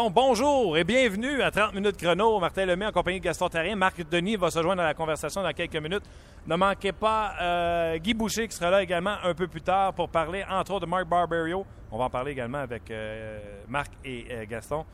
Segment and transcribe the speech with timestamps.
[0.00, 2.38] Bon, bonjour et bienvenue à 30 minutes chrono.
[2.38, 3.74] Martin Lemay en compagnie de Gaston Tarien.
[3.74, 6.04] Marc Denis va se joindre à la conversation dans quelques minutes.
[6.46, 10.08] Ne manquez pas euh, Guy Boucher qui sera là également un peu plus tard pour
[10.08, 11.66] parler entre autres de Marc Barberio.
[11.90, 14.84] On va en parler également avec euh, Marc et euh, Gaston.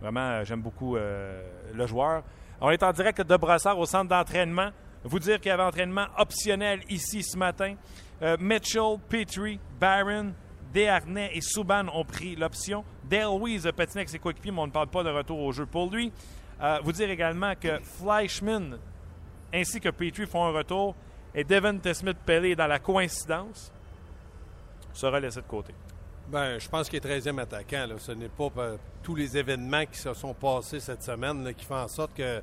[0.00, 2.22] Vraiment, j'aime beaucoup le joueur.
[2.62, 4.70] On est en direct de Brassard au centre d'entraînement.
[5.04, 7.74] Vous dire qu'il y avait entraînement optionnel ici ce matin.
[8.38, 10.32] Mitchell, Petrie, Barron,
[10.72, 12.84] Desharnais et Souban ont pris l'option.
[13.04, 15.52] Dale Weiss a patiné avec ses coéquipiers, mais on ne parle pas de retour au
[15.52, 16.12] jeu pour lui.
[16.62, 18.78] Euh, vous dire également que Fleischman
[19.52, 20.94] ainsi que Petrie font un retour
[21.34, 23.72] et Devin Smith Pelé dans la coïncidence
[24.92, 25.74] sera laissé de côté.
[26.28, 27.86] Ben, je pense qu'il est 13e attaquant.
[27.98, 28.50] Ce n'est pas
[29.02, 32.40] tous les événements qui se sont passés cette semaine qui font en sorte que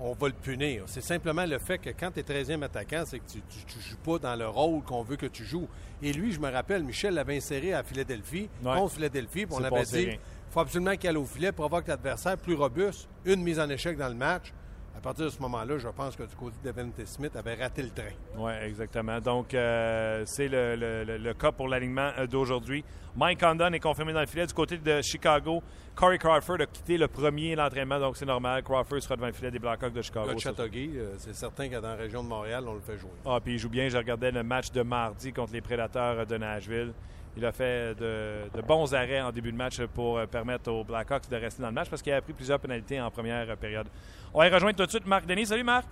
[0.00, 0.84] on va le punir.
[0.86, 3.96] C'est simplement le fait que quand tu es 13e attaquant, c'est que tu ne joues
[4.04, 5.68] pas dans le rôle qu'on veut que tu joues.
[6.02, 9.84] Et lui, je me rappelle, Michel l'avait inséré à Philadelphie, contre Philadelphie, puis on avait
[9.84, 13.68] dit il faut absolument qu'il aille au filet, provoque l'adversaire plus robuste, une mise en
[13.68, 14.52] échec dans le match.
[14.96, 17.82] À partir de ce moment-là, je pense que du côté de Devin Smith avait raté
[17.82, 18.14] le train.
[18.36, 19.20] Oui, exactement.
[19.20, 22.84] Donc, euh, c'est le, cas pour l'alignement euh, d'aujourd'hui.
[23.16, 24.46] Mike Condon est confirmé dans le filet.
[24.46, 25.62] Du côté de Chicago,
[25.94, 28.62] Corey Crawford a quitté le premier l'entraînement, donc c'est normal.
[28.62, 30.30] Crawford sera devant le filet des Blackhawks de Chicago.
[30.30, 33.10] Le euh, c'est certain que dans la région de Montréal, on le fait jouer.
[33.26, 33.88] Ah, puis il joue bien.
[33.88, 36.92] Je regardais le match de mardi contre les Prédateurs de Nashville.
[37.36, 41.28] Il a fait de, bons arrêts en début de match pour euh, permettre aux Blackhawks
[41.28, 43.88] de rester dans le match parce qu'il a pris plusieurs pénalités en première euh, période.
[44.32, 45.46] On va y rejoindre tout de suite Marc Denis.
[45.46, 45.86] Salut Marc.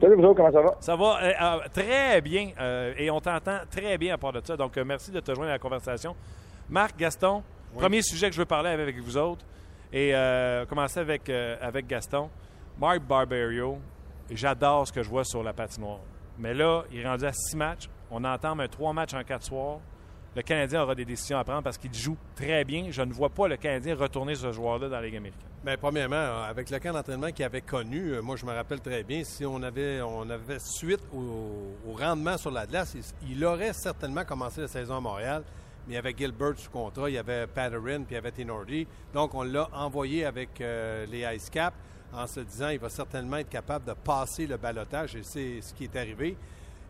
[0.00, 0.76] Salut vous comment ça va?
[0.80, 2.50] Ça va euh, très bien
[2.98, 4.56] et on t'entend très bien à part de ça.
[4.56, 6.16] Donc merci de te joindre à la conversation.
[6.68, 7.42] Marc, Gaston,
[7.74, 9.44] premier sujet que je veux parler avec vous autres
[9.92, 10.12] et
[10.68, 12.28] commencer avec, avec Gaston.
[12.78, 13.78] Marc Barberio,
[14.30, 16.00] j'adore ce que je vois sur la patinoire.
[16.38, 17.88] Mais là, il est rendu à six matchs.
[18.10, 19.78] On entend un trois matchs en quatre soirs
[20.36, 22.88] le Canadien aura des décisions à prendre parce qu'il joue très bien.
[22.90, 25.48] Je ne vois pas le Canadien retourner ce joueur-là dans la Ligue américaine.
[25.64, 29.02] Bien, premièrement, avec le camp d'entraînement qu'il avait connu, euh, moi, je me rappelle très
[29.02, 32.94] bien, si on avait, on avait suite au, rendement sur la glace,
[33.26, 35.42] il, aurait certainement commencé la saison à Montréal.
[35.88, 38.30] Mais il y avait Gilbert sous contrat, il y avait Patterin, puis il y avait
[38.30, 38.86] Tenordi.
[39.14, 41.72] Donc, on l'a envoyé avec euh, les Ice Cap
[42.12, 45.72] en se disant qu'il va certainement être capable de passer le balotage, et c'est ce
[45.72, 46.36] qui est arrivé.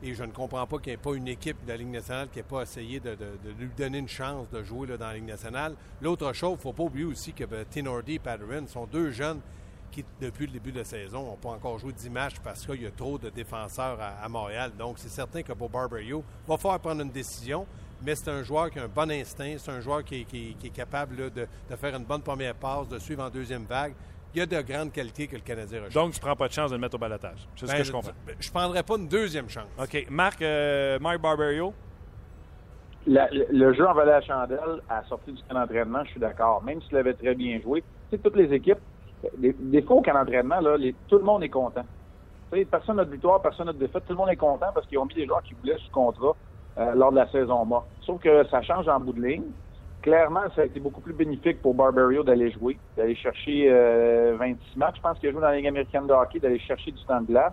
[0.02, 2.28] Et je ne comprends pas qu'il n'y ait pas une équipe de la Ligue nationale
[2.30, 3.16] qui n'ait pas essayé de,
[3.58, 5.74] lui donner une chance de jouer dans la Ligue nationale.
[6.02, 9.10] L'autre chose, il ne faut pas oublier aussi que ben, Tinordi et Patterin sont deux
[9.10, 9.40] jeunes
[9.90, 12.82] qui, depuis le début de la saison, n'ont pas encore joué 10 matchs parce qu'il
[12.82, 14.72] y a trop de défenseurs à, Montréal.
[14.78, 17.66] Donc, c'est certain que pour Barberio, va falloir prendre une décision.
[18.04, 20.26] Mais c'est un joueur qui a un bon instinct, c'est un joueur qui,
[20.62, 23.94] est capable de, faire une bonne première passe, de suivre en deuxième vague
[24.36, 25.94] il y a de grandes qualités que le Canadien recherche.
[25.94, 27.48] Donc, tu ne prends pas de chance de le mettre au balotage.
[27.56, 28.12] C'est ce ben, que je comprends.
[28.38, 29.64] Je ne prendrais pas une deuxième chance.
[29.80, 30.06] OK.
[30.10, 31.72] Marc, euh, Marc Barberio?
[33.06, 36.62] le jeu en valet à chandelle à sortir du camp d'entraînement, je suis d'accord.
[36.64, 38.80] Même s'il avait très bien joué, tu sais, toutes les équipes,
[39.38, 40.76] des, fois au camp d'entraînement, là,
[41.08, 41.84] tout le monde est content.
[42.52, 44.02] Tu sais, personne n'a de victoire, personne n'a de défaite.
[44.06, 46.36] Tout le monde est content parce qu'ils ont mis des joueurs qui voulaient sous contrat
[46.78, 47.86] euh, lors de la saison morte.
[48.02, 49.44] Sauf que ça change en bout de ligne
[50.06, 54.36] clairement, ça a été beaucoup plus bénéfique pour Barberio d'aller jouer, d'aller chercher 26 euh,
[54.76, 54.96] matchs.
[54.98, 57.20] Je pense qu'il a joué dans la Ligue américaine de hockey, d'aller chercher du temps
[57.20, 57.52] de glace,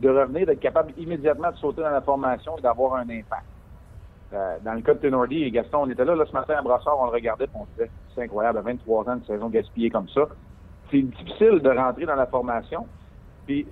[0.00, 3.44] de revenir, d'être capable immédiatement de sauter dans la formation et d'avoir un impact.
[4.32, 6.98] Euh, dans le cas de Tenordi et Gaston, on était là, ce matin à Brassard,
[6.98, 10.08] on le regardait et on se disait c'est incroyable, 23 ans de saison gaspillée comme
[10.08, 10.26] ça.
[10.90, 12.86] C'est difficile de rentrer dans la formation.
[13.44, 13.66] Puis,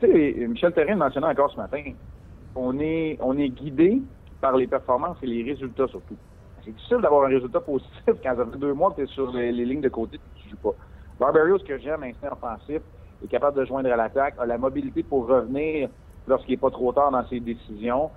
[0.00, 4.00] tu sais, Michel Terrien mentionnait encore ce matin, est, on est guidé
[4.40, 6.16] par les performances et les résultats surtout.
[6.64, 9.30] C'est difficile d'avoir un résultat positif quand ça fait deux mois que tu es sur
[9.32, 10.74] les, lignes de côté et que tu joues pas.
[11.18, 12.82] Barbario, ce que j'aime, instinct offensif,
[13.22, 15.88] est capable de joindre à l'attaque, a la mobilité pour revenir
[16.26, 18.10] lorsqu'il n'est pas trop tard dans ses décisions.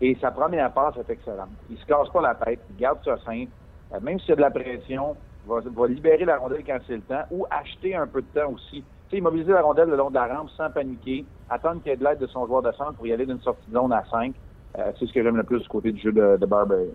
[0.00, 1.50] Et sa première passe est excellente.
[1.70, 3.50] Il se casse pas la tête, il garde ça simple.
[3.92, 5.16] Euh, même s'il y a de la pression,
[5.46, 8.50] va, va libérer la rondelle quand c'est le temps ou acheter un peu de temps
[8.50, 8.82] aussi.
[8.82, 11.94] Tu sais, immobiliser la rondelle le long de la rampe sans paniquer, attendre qu'il y
[11.94, 13.92] ait de l'aide de son joueur de centre pour y aller d'une sortie de zone
[13.92, 14.34] à 5.
[14.78, 16.92] Euh, c'est ce que j'aime le plus du côté du jeu de, de Barbario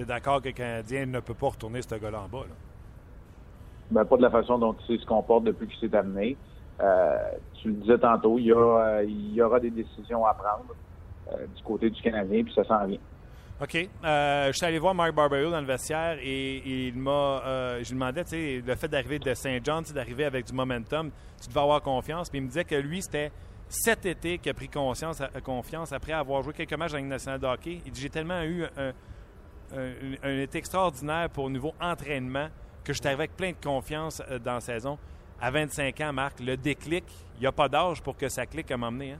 [0.00, 2.46] tu es d'accord que le Canadien ne peut pas retourner ce gars-là en bas?
[2.48, 2.54] Là?
[3.90, 6.36] Ben, pas de la façon dont il se comporte depuis qu'il s'est amené.
[6.80, 7.16] Euh,
[7.54, 10.74] tu le disais tantôt, il y, aura, il y aura des décisions à prendre
[11.32, 12.98] euh, du côté du Canadien, puis ça s'en vient.
[13.60, 13.76] OK.
[13.76, 17.42] Euh, je suis allé voir Mark Barberio dans le vestiaire et, il m'a.
[17.82, 21.10] je lui demandais, tu sais, le fait d'arriver de Saint John, d'arriver avec du momentum,
[21.42, 22.30] tu devais avoir confiance.
[22.30, 23.30] Puis il me disait que lui, c'était
[23.68, 27.40] cet été qu'il a pris conscience, confiance après avoir joué quelques matchs dans la nationale
[27.40, 27.82] de hockey.
[27.84, 28.92] Il dit J'ai tellement eu un,
[29.76, 32.48] un, été extraordinaire pour au niveau entraînement,
[32.84, 34.98] que je avec plein de confiance euh, dans la saison.
[35.40, 37.04] À 25 ans, Marc, le déclic,
[37.36, 39.12] il n'y a pas d'âge pour que ça clique à m'emmener.
[39.12, 39.18] Hein?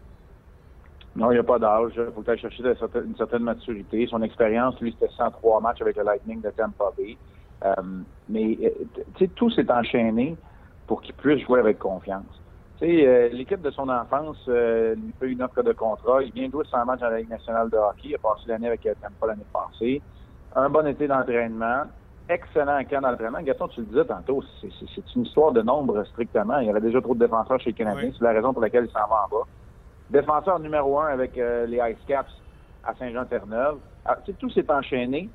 [1.17, 1.93] Non, il n'y a pas d'âge.
[1.97, 4.07] Il faut que chercher une certaine maturité.
[4.07, 7.17] Son expérience, lui, c'était 103 matchs avec le Lightning de Tampa Bay.
[7.65, 7.75] Euh,
[8.29, 8.57] mais
[9.19, 10.37] sais, tout s'est enchaîné
[10.87, 12.41] pour qu'il puisse jouer avec confiance.
[12.81, 16.23] L'équipe de son enfance lui fait une offre de contrat.
[16.23, 18.11] Il vient jouer 100 matchs dans la Ligue nationale de hockey.
[18.11, 20.01] Il a passé l'année avec Tampa l'année passée.
[20.57, 21.85] Un bon été d'entraînement
[22.31, 23.43] excellent camp d'entraînement.
[23.43, 26.59] Gaston, tu le disais tantôt, c'est une histoire de nombre strictement.
[26.59, 28.11] Il y avait déjà trop de défenseurs chez les Canadiens.
[28.17, 29.47] C'est la raison pour laquelle il s'en va en bas.
[30.11, 32.33] Défenseur numéro un avec euh, les Ice Caps
[32.85, 33.79] à Saint-Jean-Terre-Neuve.
[34.05, 35.29] Ah, tout s'est enchaîné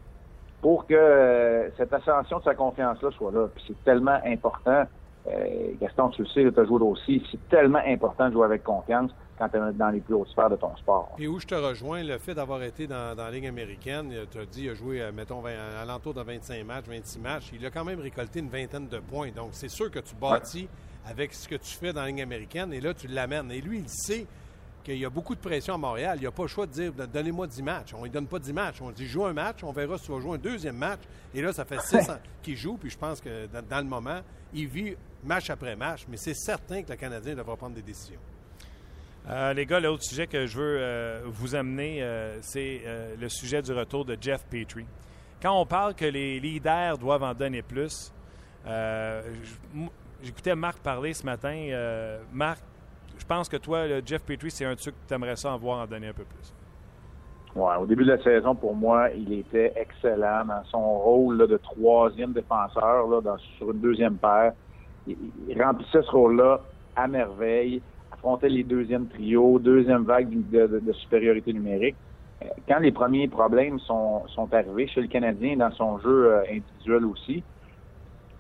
[0.62, 3.48] pour que euh, cette ascension de sa confiance-là soit là.
[3.68, 4.86] c'est tellement important.
[5.28, 7.26] Euh, Gaston, tu le sais, tu as joué aussi.
[7.32, 10.50] C'est tellement important de jouer avec confiance quand tu es dans les plus hautes sphères
[10.50, 11.16] de ton sport.
[11.20, 14.46] Et où je te rejoins, le fait d'avoir été dans, la Ligue américaine, tu as
[14.46, 17.72] dit, il a joué, euh, mettons, à l'entour de 25 matchs, 26 matchs, il a
[17.72, 19.32] quand même récolté une vingtaine de points.
[19.32, 20.68] Donc, c'est sûr que tu bâtis
[21.06, 23.52] avec ce que tu fais dans la Ligue américaine et là, tu l'amènes.
[23.52, 24.26] Et lui, il sait
[24.86, 26.18] qu'il y a beaucoup de pression à Montréal.
[26.18, 27.94] Il n'y a pas le choix de dire donnez-moi 10 matchs.
[27.94, 28.82] On ne lui donne pas 10 matchs.
[28.82, 31.02] On dit joue un match, on verra si tu vas jouer un deuxième match.
[31.34, 32.78] Et là, ça fait 6 ans qu'il joue.
[32.78, 34.22] Puis je pense que dans, le moment,
[34.54, 36.06] il vit match après match.
[36.08, 38.20] Mais c'est certain que le Canadien devra prendre des décisions.
[39.28, 42.82] Euh, les gars, l'autre sujet que je veux euh, vous amener, euh, c'est
[43.20, 44.86] le sujet du retour de Jeff Petrie.
[45.42, 48.14] Quand on parle que les leaders doivent en donner plus,
[50.22, 51.56] j'écoutais Marc parler ce matin.
[52.32, 52.62] Marc,
[53.18, 55.80] je pense que toi, Jeff Petrie, c'est un truc que tu aimerais ça en voir
[55.80, 56.54] en donner un peu plus.
[57.56, 61.58] Ouais, au début de la saison, pour moi, il était excellent dans son rôle de
[61.58, 64.54] troisième défenseur là, sur une deuxième paire.
[65.08, 66.60] il remplissait ce rôle-là
[66.96, 67.82] à merveille
[68.26, 71.96] affrontait les deuxièmes trios, deuxième vague de, supériorité numérique.
[72.42, 77.06] Euh, quand les premiers problèmes sont, arrivés chez le Canadien dans son jeu euh, individuel
[77.06, 77.44] aussi,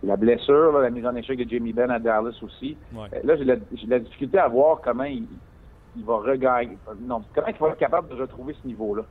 [0.03, 3.45] la blessure, la mise en échec de Jamie Benn à Dallas aussi, euh, là, j'ai
[3.45, 5.27] la, difficulté à voir comment il,
[6.03, 9.03] va regagner, non, comment il va être capable de retrouver ce niveau-là.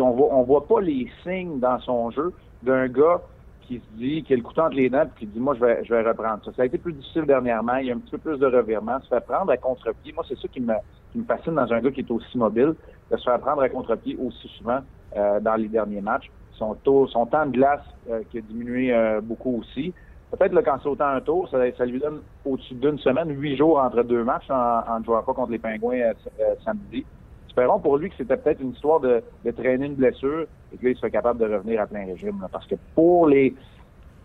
[0.00, 2.32] On voit, on voit pas les signes dans son jeu
[2.62, 3.20] d'un gars
[3.68, 5.60] qui se dit, qui a le couteau entre les dents, puis qui dit, moi, je
[5.60, 6.52] vais, je vais reprendre ça.
[6.56, 7.76] Ça a été plus difficile dernièrement.
[7.76, 8.98] Il y a un petit peu plus de revirement.
[9.02, 10.12] Se faire prendre à contre-pied.
[10.14, 10.72] Moi, c'est ça qui me,
[11.12, 12.74] qui me fascine dans un gars qui est aussi mobile,
[13.10, 14.80] de se faire prendre à contre-pied aussi souvent
[15.16, 16.30] euh, dans les derniers matchs.
[16.52, 19.92] Son, taux, son temps de glace euh, qui a diminué euh, beaucoup aussi.
[20.30, 23.78] Peut-être le quand c'est autant un tour, ça, lui donne au-dessus d'une semaine, huit jours
[23.78, 26.12] entre deux matchs en ne jouant pas contre les Pingouins
[26.64, 27.06] samedi
[27.58, 29.22] espérons pour lui que c'était peut-être une histoire de,
[29.56, 32.46] traîner une blessure et qu'il soit capable de revenir à plein régime.
[32.52, 33.54] parce que pour les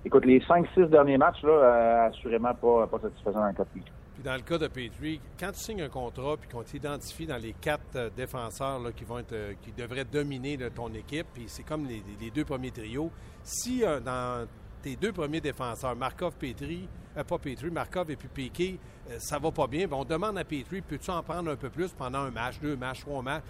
[0.06, 3.92] écoute, les 5-6 derniers matchs, là, euh, assurément pas, satisfaisant dans le cas de Petrie.
[4.14, 7.42] Puis dans le cas de Petrie, quand tu signes un contrat puis qu'on t'identifie dans
[7.42, 11.46] les quatre euh, défenseurs là, qui vont être euh, qui devraient dominer ton équipe, puis
[11.48, 13.10] c'est comme les, deux premiers trios,
[13.44, 14.46] si dans
[14.82, 18.80] tes deux premiers défenseurs, Markov, Petri, euh, pas Petri, Markov et puis Piquet,
[19.10, 19.88] euh, ça va pas bien.
[19.92, 23.01] on demande à Petri, peux-tu en prendre un peu plus pendant un match, deux matchs,
[23.01, 23.44] trois matchs?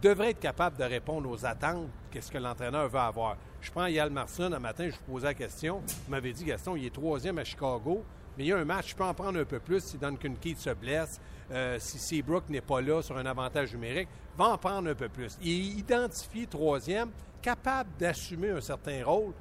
[0.00, 3.36] devrait être capable de répondre aux attentes, qu'est-ce que l'entraîneur veut avoir.
[3.60, 5.82] Je prends Yal Marson, un matin, je vous posais la question.
[5.86, 8.02] Vous m'avez dit, Gaston, il est troisième à Chicago,
[8.38, 10.34] mais il y a un match, je peux en prendre un peu plus si Duncan
[10.40, 11.20] Keith se blesse,
[11.50, 14.08] euh, si Seabrook n'est pas là sur un avantage numérique,
[14.38, 15.36] va en prendre un peu plus.
[15.42, 17.10] Il est identifié troisième,
[17.42, 19.34] capable d'assumer un certain rôle,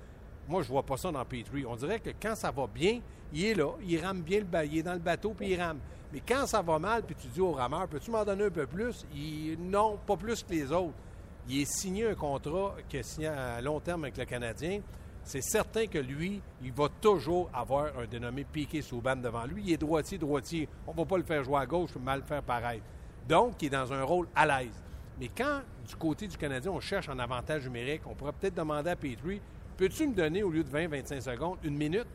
[0.50, 1.64] moi, je vois pas ça dans Petrie.
[1.64, 3.02] On dirait que quand ça va bien,
[3.34, 5.80] il est là, il rame bien le il est dans le bateau, puis il rame.
[6.12, 8.66] Mais quand ça va mal, puis tu dis au rameur, peux-tu m'en donner un peu
[8.66, 9.06] plus?
[9.14, 10.96] Il, non, pas plus que les autres.
[11.48, 14.82] Il est signé un contrat qui est signé à long terme avec le Canadien.
[15.24, 19.64] C'est certain que lui, il va toujours avoir un dénommé Piqué Souban devant lui.
[19.66, 20.68] Il est droitier, droitier.
[20.88, 22.82] On ne va pas le faire jouer à gauche, mal le faire pareil.
[23.28, 24.82] Donc, il est dans un rôle à l'aise.
[25.20, 28.90] Mais quand, du côté du Canadien, on cherche un avantage numérique, on pourrait peut-être demander
[28.90, 29.42] à Petrie
[29.78, 32.08] Peux-tu me donner, au lieu de 20-25 secondes, une minute?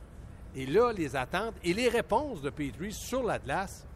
[0.57, 3.87] Et là, les attentes et les réponses de Petrie sur la glace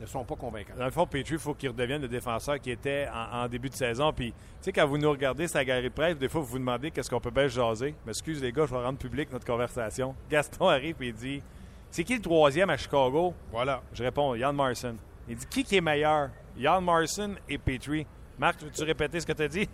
[0.00, 0.76] ne sont pas convaincantes.
[0.76, 3.74] Dans le fond, Petrie, il faut qu'il redevienne le défenseur qui était en, début de
[3.74, 4.12] saison.
[4.12, 6.58] Puis, tu sais, quand vous nous regardez sa galerie de presse, des fois, vous vous
[6.58, 7.94] demandez qu'est-ce qu'on peut bien jaser.
[8.04, 10.14] M'excuse, les gars, je vais rendre public notre conversation.
[10.30, 11.42] Gaston arrive et il dit
[11.90, 13.82] C'est qui le troisième à Chicago Voilà.
[13.92, 14.96] Je réponds Yann Marson.
[15.28, 18.06] Il dit Qui qui est meilleur Yann Marson et Petrie.
[18.36, 19.68] Marc, veux-tu répéter ce que tu as dit?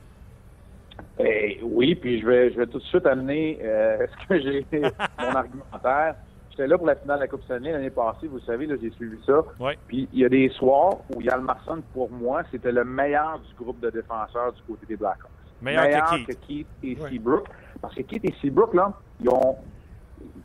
[1.18, 4.66] Eh, oui, puis je vais, je vais tout de suite amener euh, ce que j'ai
[5.18, 6.16] mon argumentaire.
[6.50, 8.90] J'étais là pour la finale de la Coupe Stanley l'année passée, vous savez, là, j'ai
[8.90, 9.42] suivi ça.
[9.86, 13.54] Puis il y a des soirs où Yann Marson, pour moi, c'était le meilleur du
[13.54, 15.30] groupe de défenseurs du côté des Blackhawks.
[15.62, 16.66] Meilleur, meilleur que, Keith.
[16.82, 17.46] et Seabrook.
[17.80, 19.56] Parce que Keith et Seabrook, là, ils ont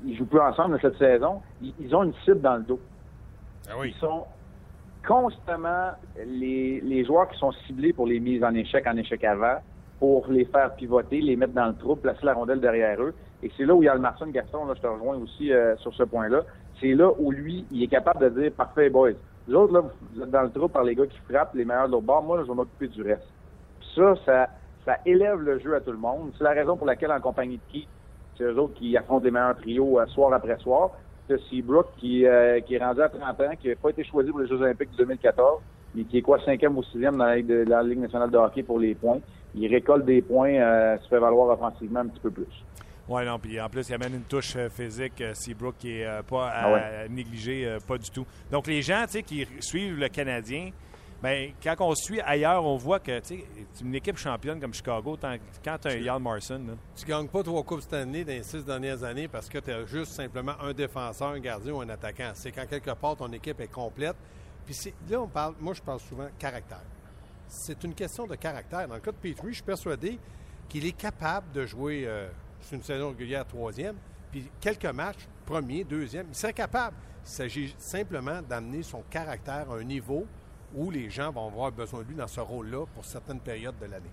[0.06, 1.42] ils jouent plus ensemble cette saison.
[1.62, 2.80] Ils, ont une cible dans le dos.
[3.68, 3.94] Ah oui.
[3.96, 4.26] Ils sont
[5.06, 5.92] constamment
[6.26, 9.60] les, les joueurs qui sont ciblés pour les mises en échec, en échec avant
[10.00, 13.14] pour les faire pivoter, les mettre dans le trou, placer la rondelle derrière eux.
[13.44, 15.52] Et c'est là où il y a le Martin Gaston, là, je te rejoins aussi
[15.52, 16.42] euh, sur ce point-là.
[16.80, 19.12] C'est là où lui, il est capable de dire Parfait, boys.
[19.48, 21.88] Les autres, là, vous êtes dans le trou par les gars qui frappent, les meilleurs
[21.88, 22.24] de l'autre bord.
[22.24, 23.28] Moi, je vais m'occuper du reste.
[23.96, 24.50] ça, ça,
[24.86, 26.32] ça élève le jeu à tout le monde.
[26.38, 27.88] C'est la raison pour laquelle, en compagnie de qui,
[28.38, 30.92] C'est eux autres qui affrontent les meilleurs trios euh, soir après soir.
[31.28, 34.30] C'est Seabrook qui, euh, qui est rendu à 30 ans, qui n'a pas été choisi
[34.30, 35.62] pour les Jeux olympiques de 2014,
[35.96, 38.80] mais qui est quoi, cinquième ou sixième dans de, la Ligue nationale de hockey pour
[38.80, 39.20] les points.
[39.56, 42.64] Il récolte des points, euh, se fait valoir offensivement un petit peu plus.
[43.08, 46.24] Oui, non, puis en plus, il amène une touche euh, physique, euh, Seabrook, qui n'est
[46.28, 47.10] pas à, ah ouais.
[47.10, 48.26] négliger, pas du tout.
[48.52, 50.72] Donc, les gens qui suivent le Canadien,
[51.24, 53.44] Bien, quand on suit ailleurs, on voit que tu
[53.82, 55.18] une équipe championne comme Chicago,
[55.64, 56.62] quand tu as un Yann Marson.
[56.68, 56.74] Là.
[56.96, 59.86] Tu gagnes pas trois Coupes Stanley dans les six dernières années parce que tu as
[59.86, 62.32] juste simplement un défenseur, un gardien ou un attaquant.
[62.34, 64.16] C'est quand quelque part ton équipe est complète.
[64.66, 64.76] Puis
[65.10, 66.84] là, on parle, moi je parle souvent caractère.
[67.48, 68.88] C'est une question de caractère.
[68.88, 70.20] Dans le cas de Petrie, je suis persuadé
[70.68, 72.28] qu'il est capable de jouer euh,
[72.72, 73.96] une saison régulière troisième,
[74.32, 76.96] puis quelques matchs, premier, deuxième, il serait capable.
[77.24, 80.25] Il s'agit simplement d'amener son caractère à un niveau
[80.74, 83.86] où les gens vont avoir besoin de lui dans ce rôle-là pour certaines périodes de
[83.86, 84.12] l'année.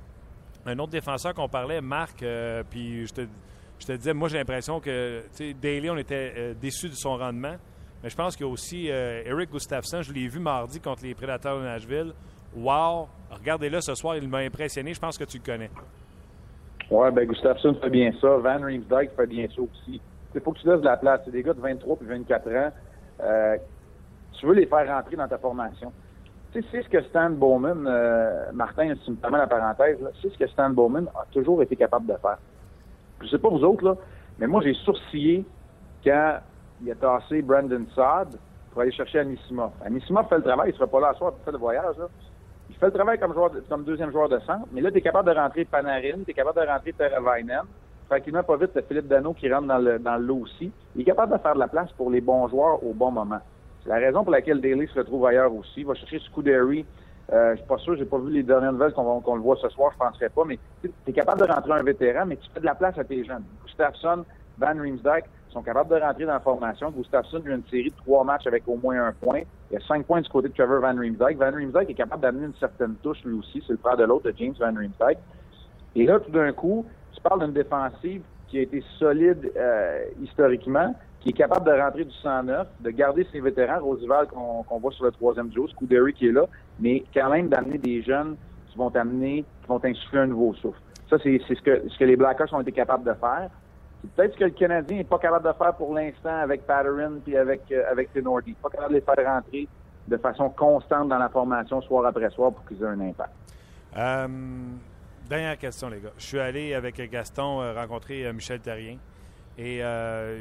[0.64, 5.24] Un autre défenseur qu'on parlait, Marc, euh, puis je te, disais, moi j'ai l'impression que
[5.60, 7.56] Daly, on était euh, déçus de son rendement.
[8.02, 11.02] Mais je pense qu'il y a aussi euh, Eric Gustafsson, je l'ai vu mardi contre
[11.02, 12.12] les Prédateurs de Nashville.
[12.54, 13.08] Wow!
[13.38, 14.94] Regardez-le ce soir, il m'a impressionné.
[14.94, 15.70] Je pense que tu le connais.
[16.90, 18.36] Oui, ben Gustafsson fait bien ça.
[18.36, 20.00] Van Riemsdyk fait bien ça aussi.
[20.34, 21.20] Il faut que tu laisses de la place.
[21.24, 22.72] C'est des gars de 23 et 24 ans.
[24.38, 25.92] tu veux les faire rentrer dans ta formation
[26.52, 30.30] tu sais, c'est ce que Stan Bowman, euh, Martin, tu me permets la parenthèse, c'est
[30.30, 32.36] ce que Stan Bowman a toujours été capable de faire.
[33.22, 33.94] Je sais pas vous autres, là,
[34.38, 35.46] mais moi, j'ai sourcillé
[36.04, 36.38] quand
[36.82, 38.36] il a tassé Brandon Saad
[38.70, 39.70] pour aller chercher Anissimov.
[39.84, 42.08] Anissimov fait le travail, il sera pas là à soir pour faire le voyage, là.
[42.82, 45.38] Il fait le travail comme, deuxième joueur de centre, mais là, tu es capable de
[45.38, 47.62] rentrer Panarin, tu es capable de rentrer Teravainen,
[48.08, 50.72] tranquillement, pas vite, Philippe Dano qui rentre dans le, dans le lot aussi.
[50.96, 53.38] Il est capable de faire de la place pour les bons joueurs au bon moment.
[53.84, 55.82] C'est la raison pour laquelle Daly se retrouve ailleurs aussi.
[55.82, 56.84] Il va chercher Scuderi.
[57.32, 59.68] Euh, je suis pas sûr, j'ai pas vu les dernières nouvelles qu'on le voit ce
[59.68, 62.58] soir, je penserais pas, mais tu es capable de rentrer un vétéran, mais tu fais
[62.58, 63.44] de la place à tes jeunes.
[63.64, 64.24] Gustafsson,
[64.58, 66.90] Van Riemsdyk sont capables de rentrer dans la formation.
[66.90, 69.42] Gustafsson a une série de trois matchs avec au moins un point.
[69.70, 71.38] Il y a cinq points du côté de Trevor Van Riemsdyk.
[71.38, 73.62] Van Riemsdyk est capable d'amener une certaine touche lui aussi.
[73.66, 75.18] C'est le frère de l'autre, de James Van Riemsdyk.
[75.94, 80.94] Et là, tout d'un coup, tu parles d'une défensive qui a été solide euh, historiquement,
[81.20, 85.04] qui est capable de rentrer du 109, de garder ses vétérans, Rosival qu'on voit sur
[85.04, 86.46] le troisième duo, Scuderi qui est là,
[86.80, 88.36] mais quand même d'amener des jeunes
[88.68, 90.80] qui vont amener, qui vont insuffler un nouveau souffle.
[91.08, 93.50] Ça, c'est ce que, ce que les Blackhawks ont été capables de faire.
[94.02, 97.20] C'est peut-être ce que le Canadien n'est pas capable de faire pour l'instant avec Patterson
[97.24, 98.54] puis avec, euh, avec Tenordi.
[98.60, 99.68] Pas capable de les faire rentrer
[100.08, 103.30] de façon constante dans la formation soir après soir pour qu'ils aient un impact.
[103.96, 104.28] Euh,
[105.28, 106.12] dernière question, les gars.
[106.18, 108.98] Je suis allé avec Gaston euh, rencontrer euh, Michel Terrien.
[109.58, 109.82] Et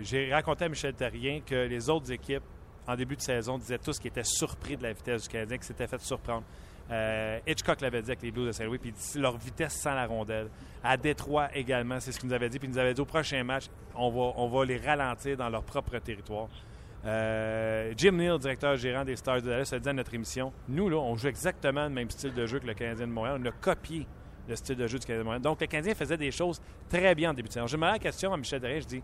[0.04, 2.46] j'ai raconté à Michel Terrien que les autres équipes,
[2.88, 5.66] en début de saison, disaient tous qu'ils étaient surpris de la vitesse du Canadien, qu'ils
[5.66, 6.44] s'étaient fait surprendre.
[6.92, 10.50] Euh, Hitchcock l'avait dit avec les Blues de Saint-Louis, puis leur vitesse sans la rondelle.
[10.84, 12.60] À Détroit également, c'est ce qu'il nous avait dit.
[12.60, 15.98] Puis il nous avait dit au prochain match, on va, les ralentir dans leur propre
[16.00, 16.50] territoire.
[17.06, 20.90] Euh, Jim Neal, directeur gérant des Stars de Dallas, a dit à notre émission Nous,
[20.90, 23.40] là, on joue exactement le même style de jeu que le Canadien de Montréal.
[23.42, 24.06] On a copié
[24.48, 27.34] le style de jeu du Canadien Donc, le Canadien faisait des choses très bien en
[27.34, 27.68] début de saison.
[27.68, 29.04] Je me la question à Michel Derrière, je dis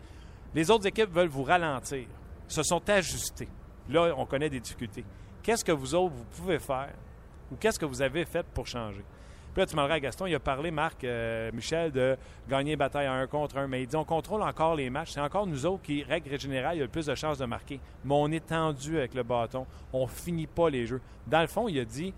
[0.54, 2.08] les autres équipes veulent vous ralentir,
[2.48, 3.48] se sont ajustés.
[3.90, 5.06] Là, on connaît des difficultés.
[5.44, 6.90] Qu'est-ce que vous autres, vous pouvez faire
[7.52, 9.04] ou qu'est-ce que vous avez fait pour changer?
[9.54, 12.16] Puis là, tu demanderas à Gaston, il a parlé, Marc, euh, Michel, de
[12.48, 15.14] gagner bataille à un contre un, mais il dit on contrôle encore les matchs.
[15.14, 17.46] C'est encore nous autres qui, règle générale, il y a le plus de chances de
[17.46, 17.80] marquer.
[18.06, 19.66] Mais on est tendu avec le bâton.
[19.92, 21.02] On finit pas les jeux.
[21.26, 22.14] Dans le fond, il a dit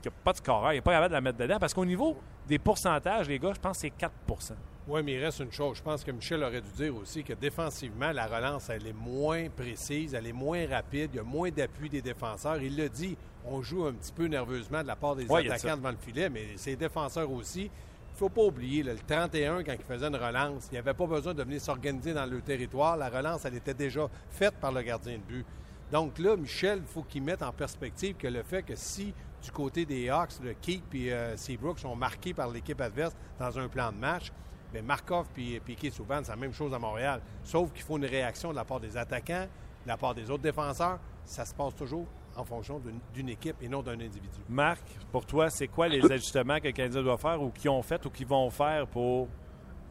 [0.00, 1.74] qu'il n'y a pas de scoreur, il n'est pas capable de la mettre dedans parce
[1.74, 4.52] qu'au niveau des pourcentages, les gars, je pense que c'est 4%
[4.86, 5.78] oui, mais il reste une chose.
[5.78, 9.48] Je pense que Michel aurait dû dire aussi que défensivement, la relance, elle est moins
[9.48, 12.60] précise, elle est moins rapide, il y a moins d'appui des défenseurs.
[12.60, 15.90] Il l'a dit, on joue un petit peu nerveusement de la part des attaquants devant
[15.90, 17.62] le filet, mais ces défenseurs aussi.
[17.62, 20.94] Il ne faut pas oublier, le 31, quand il faisait une relance, il n'y avait
[20.94, 22.96] pas besoin de venir s'organiser dans le territoire.
[22.96, 25.44] La relance, elle était déjà faite par le gardien de but.
[25.90, 29.50] Donc là, Michel, il faut qu'il mette en perspective que le fait que si du
[29.50, 33.68] côté des Hawks, le Keith et euh, Seabrook sont marqués par l'équipe adverse dans un
[33.68, 34.32] plan de match,
[34.72, 37.20] bien Markov et Piquet Souban, c'est la même chose à Montréal.
[37.42, 39.46] Sauf qu'il faut une réaction de la part des attaquants,
[39.84, 40.98] de la part des autres défenseurs.
[41.24, 42.80] Ça se passe toujours en fonction
[43.14, 44.40] d'une équipe et non d'un individu.
[44.48, 47.82] Marc, pour toi, c'est quoi les ajustements que le Canadien doit faire ou qui ont
[47.82, 49.28] fait ou qui vont faire pour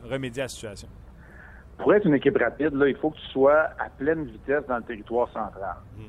[0.04, 0.88] remédier à la situation?
[1.78, 4.78] Pour être une équipe rapide, là, il faut que tu sois à pleine vitesse dans
[4.78, 5.76] le territoire central.
[5.98, 6.04] Mm.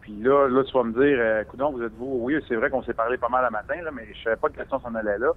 [0.00, 2.18] Puis là, là, tu vas me dire, euh, vous êtes-vous?
[2.22, 4.48] Oui, c'est vrai qu'on s'est parlé pas mal le matin, là, mais je savais pas
[4.48, 5.32] de question s'en allait là.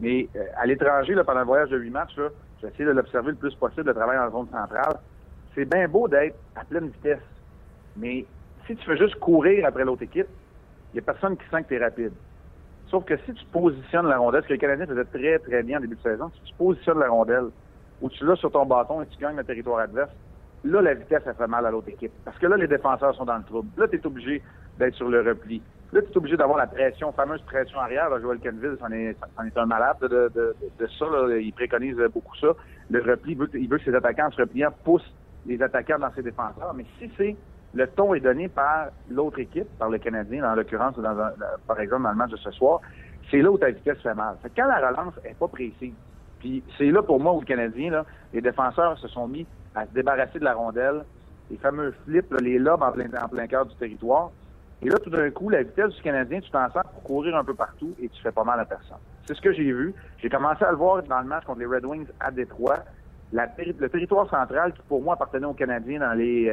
[0.00, 2.16] Mais euh, à l'étranger, pendant le voyage de huit matchs,
[2.60, 4.96] j'ai essayé de l'observer le plus possible, de travailler dans la zone centrale.
[5.54, 7.20] C'est bien beau d'être à pleine vitesse.
[7.96, 8.24] Mais
[8.66, 10.26] si tu fais juste courir après l'autre équipe,
[10.92, 12.12] il n'y a personne qui sent que tu es rapide.
[12.88, 15.78] Sauf que si tu positionnes la rondelle, ce que les Canadiens faisaient très, très bien
[15.78, 17.46] en début de saison, si tu positionnes la rondelle,
[18.00, 20.10] où tu l'as sur ton bâton et tu gagnes le territoire adverse,
[20.64, 22.12] là, la vitesse, ça fait mal à l'autre équipe.
[22.24, 23.68] Parce que là, les défenseurs sont dans le trouble.
[23.76, 24.42] Là, tu es obligé
[24.78, 25.62] d'être sur le repli.
[25.92, 28.10] Là, tu es obligé d'avoir la pression, fameuse pression arrière.
[28.10, 31.06] Là, Joel Kenville, c'en est, est, un malade de, ça.
[31.40, 32.48] Il préconise beaucoup ça.
[32.90, 35.14] Le repli, veut, il veut que ses attaquants, en se repliant, poussent
[35.46, 36.74] les attaquants dans ses défenseurs.
[36.74, 37.36] Mais si c'est
[37.76, 40.96] le ton est donné par l'autre équipe, par le Canadien, en l'occurrence,
[41.66, 42.80] par exemple, dans le match de ce soir,
[43.30, 44.36] c'est là où ta vitesse fait mal.
[44.56, 45.92] quand la relance est pas précise,
[46.38, 49.92] puis c'est là pour moi où le Canadien, les défenseurs se sont mis à se
[49.92, 51.04] débarrasser de la rondelle,
[51.50, 54.30] les fameux flips, les lobes en plein, cœur du territoire.
[54.80, 57.44] Et là, tout d'un coup, la vitesse du Canadien, tu t'en sors pour courir un
[57.44, 58.98] peu partout et tu fais pas mal à personne.
[59.26, 59.94] C'est ce que j'ai vu.
[60.18, 62.78] J'ai commencé à le voir dans le match contre les Red Wings à Détroit.
[63.32, 66.50] le territoire central qui, pour moi, appartenait aux Canadiens dans les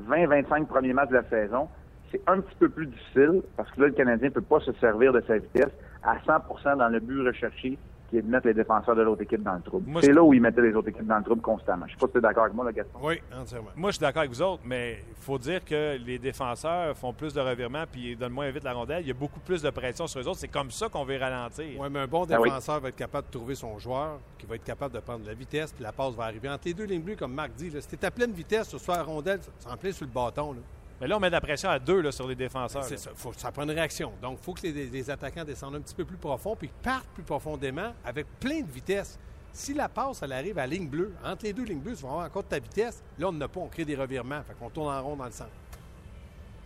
[0.00, 1.68] 20-25 euh, premiers matchs de la saison,
[2.10, 4.72] c'est un petit peu plus difficile parce que là, le Canadien ne peut pas se
[4.74, 5.72] servir de sa vitesse
[6.02, 7.78] à 100% dans le but recherché
[8.14, 9.90] qui est de mettre les défenseurs de l'autre équipe dans le trouble.
[10.00, 11.84] C'est là où ils mettaient les autres équipes dans le trouble constamment.
[11.88, 12.98] Je ne sais pas si tu es d'accord avec moi, là, Gaston.
[13.02, 13.70] Oui, entièrement.
[13.74, 17.12] Moi, je suis d'accord avec vous autres, mais il faut dire que les défenseurs font
[17.12, 19.02] plus de revirements puis ils donnent moins vite la rondelle.
[19.02, 20.38] Il y a beaucoup plus de pression sur eux autres.
[20.38, 21.66] C'est comme ça qu'on veut ralentir.
[21.76, 24.54] Oui, mais un bon ah défenseur va être capable de trouver son joueur, qui va
[24.54, 27.02] être capable de prendre la vitesse, puis la passe va arriver entre les deux lignes
[27.02, 27.70] bleues, comme Marc dit.
[27.70, 30.12] Là, si tu à pleine vitesse, ce soir la rondelle, c'est en plein sur le
[30.12, 30.52] bâton.
[30.52, 30.60] Là.
[31.00, 32.84] Mais là, on met de la pression à deux là, sur les défenseurs.
[32.84, 33.10] C'est ça.
[33.14, 34.12] Faut, ça prend une réaction.
[34.22, 37.24] Donc, il faut que les, attaquants descendent un petit peu plus profond puis partent plus
[37.24, 39.18] profondément avec plein de vitesse.
[39.52, 42.10] Si la passe, elle arrive à ligne bleue, entre les deux lignes bleues, tu vas
[42.10, 43.02] avoir encore ta vitesse.
[43.18, 44.42] Là, on n'a pas, on crée des revirements.
[44.42, 45.50] Fait qu'on tourne en rond dans le centre.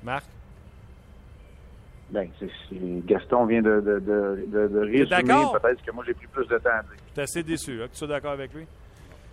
[0.02, 0.24] Marc?
[2.10, 2.26] Bien,
[3.04, 5.44] Gaston vient de, de, de, de résumer.
[5.60, 6.92] Peut-être que moi, j'ai pris plus de temps à dire.
[7.14, 7.82] Tu es assez déçu.
[7.82, 8.66] Hein, tu es d'accord avec lui?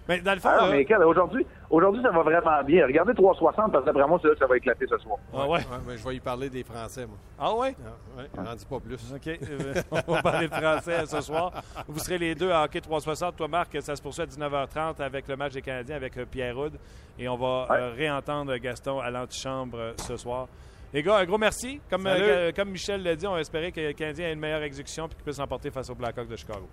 [0.08, 0.50] Mais dans le fond.
[0.52, 2.86] Ah, mais aujourd'hui, aujourd'hui, ça va vraiment bien.
[2.86, 5.18] Regardez 360 parce que d'après moi, c'est là que ça va éclater ce soir.
[5.34, 5.60] Ah ouais?
[5.88, 7.18] mais je vais y parler des Français, moi.
[7.40, 7.76] Ah ouais?
[7.84, 9.14] Ah, ouais, n'en dis pas plus.
[9.14, 9.28] OK.
[9.28, 9.74] Euh,
[10.08, 11.52] on va parler de Français ce soir.
[11.88, 13.36] Vous serez les deux à Hockey 360.
[13.36, 16.58] Toi, Marc, ça se poursuit à 19h30 avec le match des Canadiens avec euh, Pierre
[16.58, 16.74] Houd.
[17.18, 20.48] Et on va euh, réentendre Gaston à l'antichambre ce soir.
[20.94, 21.82] Les gars, un gros merci.
[21.90, 22.08] Comme,
[22.56, 25.24] comme Michel l'a dit, on espérait que le Canadien ait une meilleure exécution et qu'il
[25.24, 26.70] puisse s'emporter face au Blackhawks de Chicago.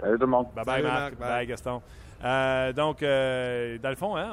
[0.00, 0.46] Salut tout le monde.
[0.54, 1.16] Bye bye, Marc.
[1.16, 1.46] Bye.
[1.46, 1.82] Gaston.
[2.24, 4.30] Euh, donc, euh, dans le fond, hein,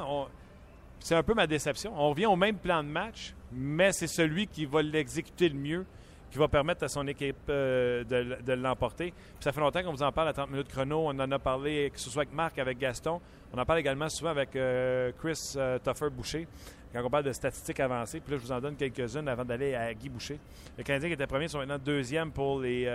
[1.00, 1.92] c'est un peu ma déception.
[1.96, 5.86] On revient au même plan de match, mais c'est celui qui va l'exécuter le mieux
[6.30, 9.14] qui va permettre à son équipe euh, de, l'emporter.
[9.38, 11.04] ça fait longtemps qu'on vous en parle à 30 minutes chrono.
[11.06, 13.20] On en a parlé, que ce soit avec Marc, avec Gaston.
[13.52, 16.48] On en parle également souvent avec Chris Tuffer-Boucher,
[16.92, 18.20] quand on parle de statistiques avancées.
[18.20, 20.38] Puis là, je vous en donne quelques-unes avant d'aller à Guy Boucher.
[20.76, 22.86] Les Canadiens qui étaient premiers sont maintenant deuxième pour les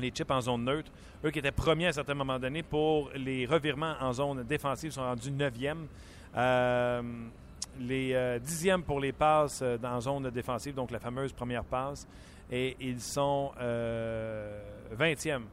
[0.00, 0.90] les chips en zone neutre.
[1.24, 4.92] Eux qui étaient premiers à un certain moment donné pour les revirements en zone défensive
[4.92, 5.86] sont rendus neuvième.
[6.36, 7.02] Euh,
[7.80, 12.06] les euh, dixièmes pour les passes euh, dans zone défensive, donc la fameuse première passe.
[12.50, 13.52] Et ils sont
[14.92, 15.44] vingtièmes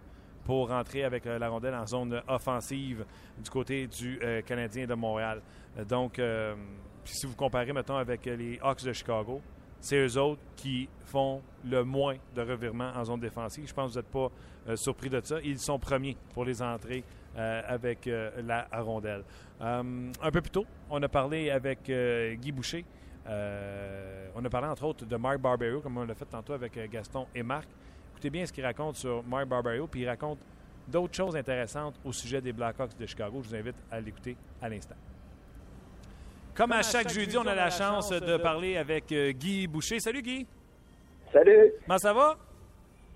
[0.45, 3.03] pour rentrer avec la rondelle en zone offensive
[3.37, 5.41] du côté du Canadien de Montréal.
[5.89, 6.21] Donc,
[7.03, 9.41] si vous comparez, mettons, avec les Hawks de Chicago,
[9.85, 13.67] c'est eux autres qui font le moins de revirements en zone défensive.
[13.67, 14.31] Je pense que vous n'êtes pas
[14.69, 15.37] euh, surpris de ça.
[15.43, 17.03] Ils sont premiers pour les entrées
[17.37, 19.23] euh, avec euh, la rondelle.
[19.61, 22.83] un peu plus tôt, on a parlé avec Guy Boucher.
[23.27, 27.27] on a parlé entre autres de Mark Barbero, comme on l'a fait tantôt avec Gaston
[27.35, 27.67] et Marc.
[28.13, 30.39] Écoutez bien ce qu'il raconte sur Mark Barbero, puis il raconte
[30.87, 33.39] d'autres choses intéressantes au sujet des Blackhawks de Chicago.
[33.43, 34.95] Je vous invite à l'écouter à l'instant.
[36.55, 39.99] Comme à chaque jeudi, on a la chance de parler avec euh, Guy Boucher.
[39.99, 40.47] Salut Guy.
[41.33, 41.73] Salut.
[41.85, 42.37] Comment ça va?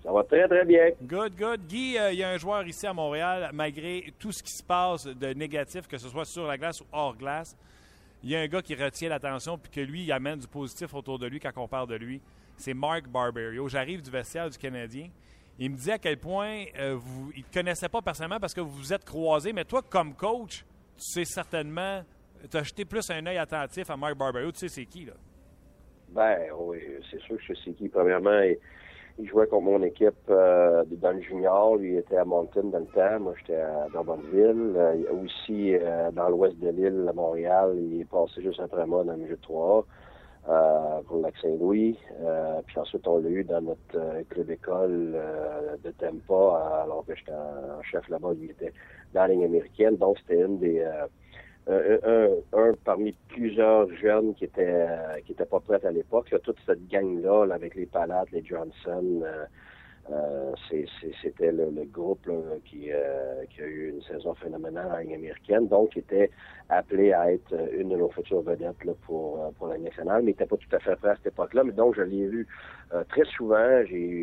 [0.04, 0.90] Ça va très, très bien.
[1.02, 1.66] Good, good.
[1.66, 4.62] Guy, euh, il y a un joueur ici à Montréal, malgré tout ce qui se
[4.62, 7.56] passe de négatif, que ce soit sur la glace ou hors glace,
[8.22, 10.92] il y a un gars qui retient l'attention puis que lui, il amène du positif
[10.92, 12.20] autour de lui quand on parle de lui.
[12.58, 13.68] C'est Mark Barberio.
[13.68, 15.08] J'arrive du vestiaire du Canadien.
[15.58, 18.52] Il me dit à quel point euh, vous, il ne te connaissait pas personnellement parce
[18.52, 20.62] que vous vous êtes croisés, mais toi, comme coach,
[20.98, 22.02] tu sais certainement
[22.48, 24.50] tu as jeté plus un œil attentif à Mark Barbero.
[24.52, 25.14] Tu sais, c'est qui, là?
[26.12, 26.78] Ben, oui,
[27.10, 27.88] c'est sûr que je sais qui.
[27.88, 31.76] Premièrement, il, jouait contre mon équipe euh, dans junior.
[31.76, 33.20] Lui, il était à Mountain dans le temps.
[33.20, 34.72] Moi, j'étais à Drummondville.
[34.76, 39.04] Euh, aussi, euh, dans l'ouest de l'île, à Montréal, il est passé juste après moi
[39.04, 39.86] dans le jeu de 3
[40.48, 41.96] euh, pour le Lac-Saint-Louis.
[42.66, 45.16] puis ensuite, on l'a eu dans notre club école
[45.84, 48.32] de Tempa, alors que j'étais en chef là-bas.
[48.32, 48.72] Lui, était
[49.14, 49.96] dans la ligne américaine.
[49.96, 50.84] Donc, c'était une des
[51.68, 54.86] un, un, parmi plusieurs jeunes qui étaient
[55.24, 56.34] qui étaient pas prêts à l'époque.
[56.42, 59.22] Toute cette gang-là, avec les Palates, les Johnson,
[60.12, 60.40] euh,
[60.72, 60.86] Euh,
[61.22, 62.28] c'était le, groupe
[62.64, 66.30] qui, euh, qui, a eu une saison phénoménale en Ligue américaine, donc qui était
[66.68, 70.34] appelé à être une de nos futures vedettes pour, euh, pour la nationale, mais il
[70.34, 71.64] n'était pas tout à fait prêt à cette époque-là.
[71.64, 72.46] Mais donc, je l'ai vu
[73.08, 73.82] très souvent.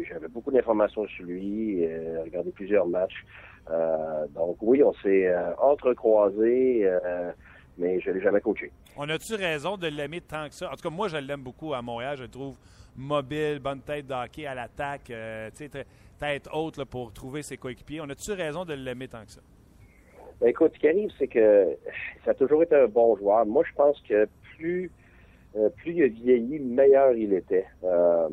[0.10, 1.88] J'avais beaucoup d'informations sur lui,
[2.23, 3.26] regardé plusieurs matchs.
[4.34, 6.89] donc oui, on s'est entrecroisés,
[7.78, 8.71] mais je ne l'ai jamais coaché.
[8.97, 10.67] On a-tu raison de l'aimer tant que ça?
[10.71, 12.17] En tout cas, moi, je l'aime beaucoup à Montréal.
[12.17, 12.58] Je trouve
[12.97, 15.49] mobile, bonne tête d'hockey à l'attaque, euh,
[16.19, 18.01] tête haute pour trouver ses coéquipiers.
[18.01, 19.41] On a-tu raison de l'aimer tant que ça?
[20.41, 21.77] Ben, écoute, ce qui arrive, c'est que
[22.25, 23.45] ça a toujours été un bon joueur.
[23.45, 24.91] Moi, je pense que plus,
[25.55, 27.65] euh, plus il a vieilli, meilleur il était.
[27.83, 28.29] Euh,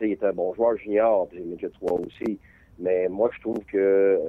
[0.00, 2.38] il était un bon joueur junior, puis midget 3 aussi.
[2.78, 4.20] Mais moi, je trouve que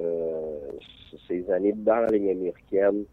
[1.28, 3.04] ces années dans la ligne américaine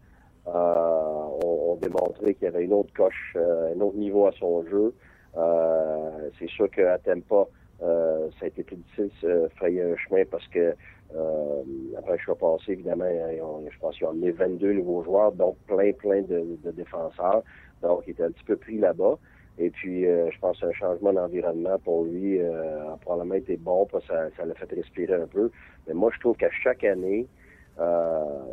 [0.46, 4.92] ont, démontré qu'il y avait une autre coche, un autre niveau à son jeu.
[5.36, 7.46] Euh, c'est sûr qu'à Tempa,
[7.82, 10.74] euh, ça a été plus difficile de frayer un chemin parce que
[11.14, 11.62] euh,
[11.96, 15.92] après je suis passé, évidemment, je pense qu'ils ont amené 22 nouveaux joueurs, donc plein,
[15.92, 17.42] plein de, défenseurs.
[17.82, 19.18] Donc, il était un petit peu pris là-bas.
[19.60, 24.12] Et puis, je pense qu'un changement d'environnement pour lui a probablement été bon, parce que
[24.12, 25.50] ça, ça l'a fait respirer un peu.
[25.86, 27.26] Mais moi, je trouve qu'à chaque année,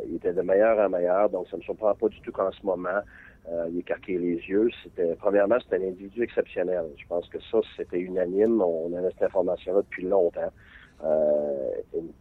[0.08, 1.28] il était de meilleur en meilleur.
[1.28, 3.02] Donc, ça ne me surprend pas du tout qu'en ce moment,
[3.50, 4.70] euh, il écarquait les yeux.
[4.82, 6.84] C'était premièrement, c'était un individu exceptionnel.
[6.96, 8.60] Je pense que ça, c'était unanime.
[8.60, 10.52] On avait cette information-là depuis longtemps.
[11.04, 11.70] Euh,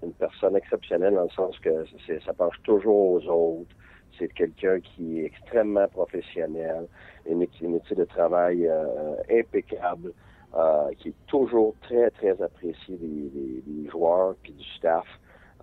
[0.04, 1.86] une, personne exceptionnelle dans le sens que
[2.26, 3.76] ça penche toujours aux autres.
[4.20, 6.88] C'est quelqu'un qui est extrêmement professionnel,
[7.26, 10.14] une, une étude de travail euh, impeccable,
[10.56, 15.06] euh, qui est toujours très, très apprécié des, des, joueurs puis du staff.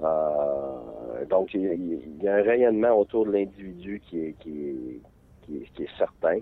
[0.02, 5.00] Euh, donc, il, il, y a un rayonnement autour de l'individu qui est, qui est,
[5.42, 6.38] qui, est certain.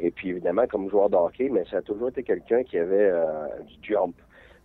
[0.00, 3.10] Et puis évidemment, comme joueur de hockey, mais ça a toujours été quelqu'un qui avait
[3.10, 4.14] euh, du jump,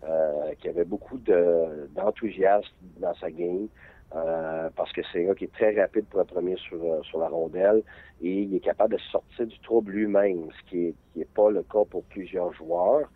[0.04, 3.68] euh, qui avait beaucoup d'enthousiasme dans sa game.
[4.16, 7.20] Euh, parce que c'est un gars qui est très rapide pour un premier sur, sur
[7.20, 7.84] la rondelle
[8.22, 11.62] et il est capable de sortir du trouble lui-même, ce qui n'est est pas le
[11.62, 13.08] cas pour plusieurs joueurs.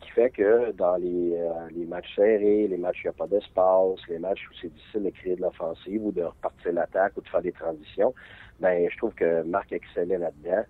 [0.00, 1.36] Qui fait que dans les,
[1.72, 4.72] les matchs serrés, les matchs où il n'y a pas d'espace, les matchs où c'est
[4.72, 8.14] difficile de créer de l'offensive ou de repartir l'attaque ou de faire des transitions,
[8.60, 10.64] ben je trouve que Marc excellait là-dedans.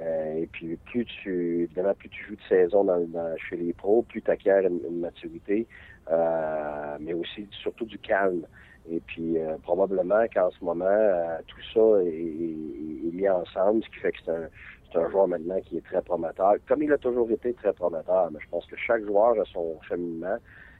[0.00, 4.02] Euh, et puis plus tu évidemment plus tu joues de saison dans, chez les pros,
[4.02, 5.66] plus tu acquiers une, maturité,
[6.10, 8.46] euh, mais aussi surtout du calme.
[8.90, 14.12] Et puis euh, probablement qu'en ce moment, tout ça est, mis ensemble, ce qui fait
[14.12, 14.48] que c'est un,
[14.92, 18.30] c'est un joueur maintenant qui est très prometteur, comme il a toujours été très prometteur.
[18.30, 20.36] Mais je pense que chaque joueur a son cheminement.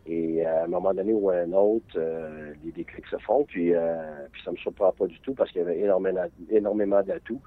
[0.07, 3.73] Et à un moment donné ou à un autre, euh, les déclics se font, puis,
[3.73, 7.41] euh, puis ça me surprend pas du tout parce qu'il y avait énormément, d'atouts.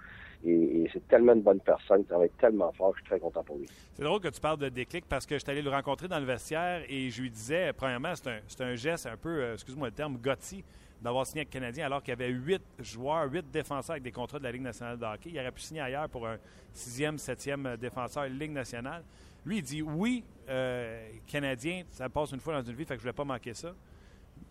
[0.46, 3.58] Et, c'est tellement une bonne personne, il travaille tellement fort, je suis très content pour
[3.58, 3.66] lui.
[3.94, 6.20] C'est drôle que tu parles de déclic parce que je suis allé le rencontrer dans
[6.20, 9.88] le vestiaire et je lui disais, premièrement, c'est un, un, geste un peu, euh, excuse-moi
[9.88, 10.64] le terme, gotti
[11.06, 14.12] d'avoir signé avec le Canadien alors qu'il y avait huit joueurs, huit défenseurs avec des
[14.12, 15.30] contrats de la Ligue nationale de hockey.
[15.30, 16.38] Il aurait pu signer ailleurs pour un
[16.74, 19.04] sixième, septième défenseur Ligue nationale.
[19.46, 23.04] Lui, il dit oui, euh, Canadien, ça passe une fois dans une vie, fait que
[23.04, 23.76] je ne voulais pas manquer ça.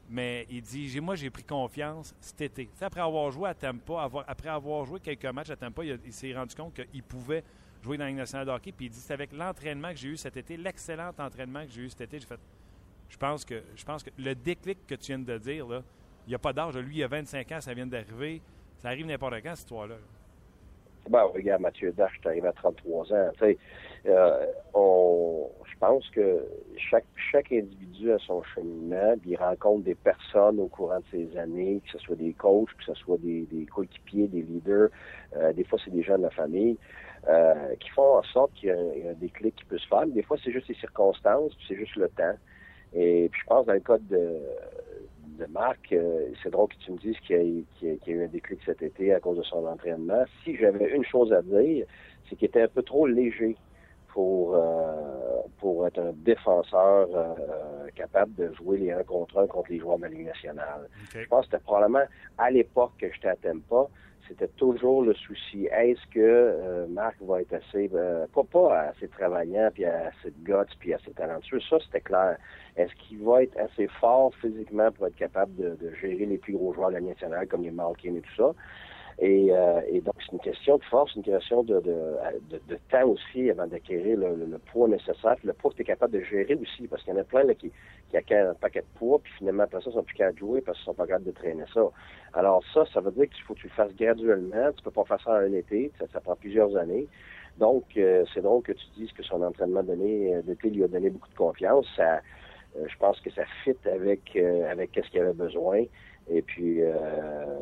[0.09, 2.71] Mais il dit moi, j'ai pris confiance cet été.
[2.81, 6.55] après avoir joué à Tampa, après avoir joué quelques matchs à Tampa, il, s'est rendu
[6.55, 7.43] compte qu'il pouvait
[7.83, 8.71] jouer dans la Ligue nationale de hockey.
[8.71, 11.83] Puis il dit c'est avec l'entraînement que j'ai eu cet été, l'excellent entraînement que j'ai
[11.83, 12.40] eu cet été, j'ai fait
[13.09, 15.83] je pense que je pense que le déclic que tu viens de dire, là,
[16.27, 16.77] il n'y a pas d'âge.
[16.77, 18.41] Lui, il a 25 ans, ça vient d'arriver.
[18.79, 19.97] Ça arrive n'importe quand, cette histoire-là.
[21.09, 23.31] Ben, regarde, Mathieu Dash, tu arrivé à 33 ans.
[24.07, 29.95] Euh, on, je pense que chaque, chaque individu a son cheminement, puis il rencontre des
[29.95, 33.43] personnes au courant de ses années, que ce soit des coachs, que ce soit des,
[33.51, 34.89] des coéquipiers, des leaders,
[35.37, 36.79] euh, des fois c'est des gens de la famille,
[37.29, 40.07] euh, qui font en sorte qu'il y, a un déclic qui peut se faire.
[40.07, 42.37] Des fois, c'est juste les circonstances, puis c'est juste le temps.
[42.93, 44.41] Et puis je pense dans le cas de,
[45.38, 48.61] de Marc, euh, c'est drôle que tu me dises qu'il y, a eu un déclic
[48.64, 50.25] cet été à cause de son entraînement.
[50.42, 51.87] Si j'avais une chose à dire,
[52.29, 53.57] c'est qu'il était un peu trop léger
[54.09, 59.71] pour euh, pour être un défenseur euh, capable de jouer les 1 contre 1 contre
[59.71, 60.88] les joueurs de la Ligue nationale.
[61.12, 62.05] Je pense que c'était probablement
[62.38, 63.88] à l'époque que je t'attends pas,
[64.29, 65.67] c'était toujours le souci.
[65.67, 70.45] Est-ce que euh, Marc va être assez, euh, pas, pas assez travaillant, puis assez de
[70.45, 72.37] guts, puis assez talentueux, ça c'était clair.
[72.77, 76.73] Est-ce qu'il va être assez fort physiquement pour être capable de, gérer les plus gros
[76.73, 78.55] joueurs de la nationale, comme les Malkin et tout ça?
[79.20, 82.16] Et, euh, et donc, c'est une question de force, une question de, de,
[82.50, 86.12] de, temps aussi avant d'acquérir le, le, poids nécessaire, le poids que tu es capable
[86.14, 87.70] de gérer aussi, parce qu'il y en a plein là, qui,
[88.11, 90.40] qui acquièrent un paquet de poids, puis finalement, après ça, ils sont plus capables de
[90.40, 91.83] jouer parce qu'ils sont pas capables de traîner ça.
[92.33, 94.72] Alors ça, ça veut dire qu'il faut que tu le fasses graduellement.
[94.77, 97.07] Tu peux pas faire ça en un été, ça, ça prend plusieurs années.
[97.59, 100.88] Donc, euh, c'est drôle que tu dises que son entraînement donné, euh, d'été lui a
[100.88, 101.87] donné beaucoup de confiance.
[101.96, 102.20] Ça,
[102.77, 105.85] je pense que ça fit avec avec ce qu'il avait besoin.
[106.29, 106.81] Et puis,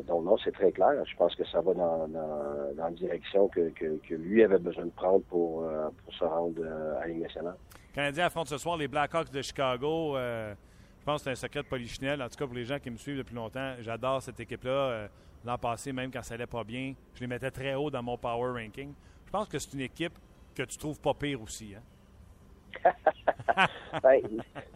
[0.07, 0.91] donc non, c'est très clair.
[1.05, 4.57] Je pense que ça va dans, dans, dans la direction que, que, que, lui avait
[4.57, 5.65] besoin de prendre pour,
[6.03, 6.65] pour se rendre
[6.97, 7.55] à la Ligue nationale.
[7.89, 10.15] Le Canadien affronte ce soir les Blackhawks de Chicago.
[11.03, 12.21] Je pense que c'est un secret de polichinelle.
[12.21, 14.71] En tout cas, pour les gens qui me suivent depuis longtemps, j'adore cette équipe-là.
[14.71, 15.07] Euh,
[15.43, 18.17] l'an passé, même quand ça allait pas bien, je les mettais très haut dans mon
[18.17, 18.93] power ranking.
[19.25, 20.17] Je pense que c'est une équipe
[20.55, 21.75] que tu trouves pas pire aussi.
[21.75, 22.91] Hein?
[24.03, 24.21] ben,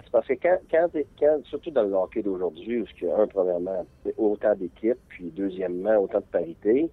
[0.04, 3.28] c'est parce que quand, quand, surtout dans le hockey d'aujourd'hui, où il y a un,
[3.28, 3.86] premièrement,
[4.18, 6.90] autant d'équipes, puis deuxièmement, autant de parité,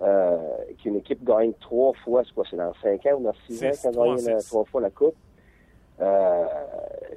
[0.00, 0.38] euh,
[0.82, 3.92] qu'une équipe gagne trois fois, c'est quoi, c'est dans cinq ans ou dans six ans
[3.92, 5.16] qu'on gagne trois fois la Coupe?
[6.00, 6.44] Euh,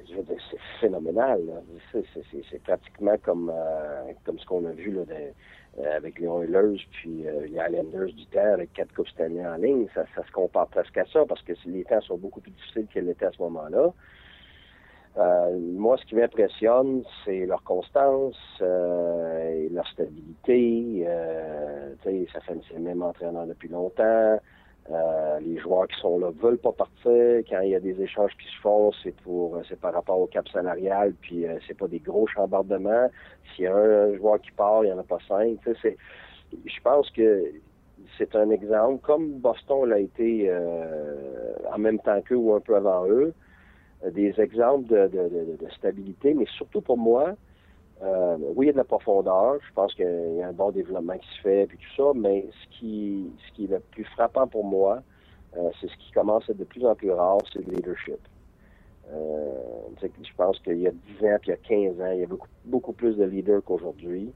[0.08, 1.40] je veux dire, c'est phénoménal.
[1.92, 5.02] C'est pratiquement comme, euh, comme ce qu'on a vu là,
[5.78, 9.86] avec les Oilers puis les Islanders du temps avec quatre coupes cette en ligne.
[9.94, 12.86] Ça, ça, se compare presque à ça parce que les temps sont beaucoup plus difficiles
[12.92, 13.92] qu'elles l'étaient à ce moment-là.
[15.58, 21.06] moi, ce qui m'impressionne, c'est leur constance, et leur stabilité.
[22.32, 24.38] ça fait c'est le même entraîneur depuis longtemps.
[24.90, 27.42] Euh, les joueurs qui sont là veulent pas partir.
[27.48, 30.26] Quand il y a des échanges qui se font, c'est pour c'est par rapport au
[30.26, 33.08] cap salarial, puis euh, c'est pas des gros chambardements.
[33.54, 35.58] S'il y a un, joueur qui part, il y en a pas cinq.
[35.80, 35.96] C'est,
[36.52, 37.52] je pense que
[38.18, 42.74] c'est un exemple, comme Boston l'a été euh, en même temps qu'eux ou un peu
[42.74, 43.32] avant eux,
[44.10, 47.36] des exemples de, de, de, de stabilité, mais surtout pour moi,
[48.02, 49.58] euh, oui, il y a de la profondeur.
[49.66, 52.46] Je pense qu'il y a un bon développement qui se fait, puis tout ça, mais
[52.50, 55.02] ce qui, ce qui est le plus frappant pour moi,
[55.56, 58.18] euh, c'est ce qui commence à être de plus en plus rare, c'est le leadership.
[59.12, 59.54] Euh,
[60.02, 62.24] je pense qu'il y a 10 ans, puis il y a 15 ans, il y
[62.24, 64.32] a beaucoup, beaucoup plus de leaders qu'aujourd'hui.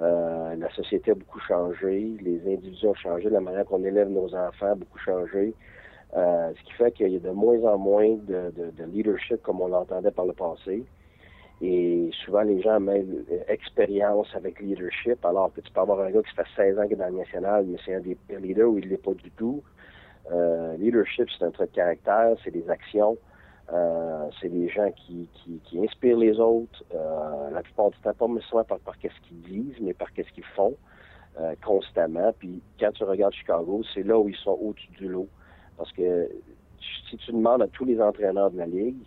[0.00, 4.72] La société a beaucoup changé, les individus ont changé, la manière qu'on élève nos enfants
[4.72, 5.54] a beaucoup changé.
[6.12, 10.10] Ce qui fait qu'il y a de moins en moins de leadership comme on l'entendait
[10.10, 10.84] par le passé.
[11.62, 16.22] Et souvent, les gens mêlent expérience avec leadership, alors que tu peux avoir un gars
[16.22, 18.68] qui fait 16 ans qui est dans le national, mais c'est un des pires leaders
[18.68, 19.62] où il ne l'est pas du tout.
[20.32, 23.16] Euh, leadership, c'est un trait de caractère, c'est des actions,
[23.72, 28.12] euh, c'est des gens qui, qui, qui, inspirent les autres, euh, la plupart du temps,
[28.12, 30.74] pas nécessairement par, par qu'est-ce qu'ils disent, mais par qu'est-ce qu'ils font
[31.40, 32.32] euh, constamment.
[32.38, 35.28] Puis quand tu regardes Chicago, c'est là où ils sont au-dessus du lot.
[35.76, 36.30] Parce que
[37.10, 39.02] si tu demandes à tous les entraîneurs de la Ligue,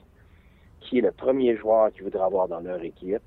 [0.87, 3.21] qui est le premier joueur qu'ils voudraient avoir dans leur équipe,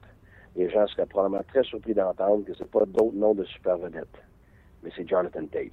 [0.56, 4.16] les gens seraient probablement très surpris d'entendre que c'est pas d'autre nom de super vedette,
[4.82, 5.70] mais c'est Jonathan Taves.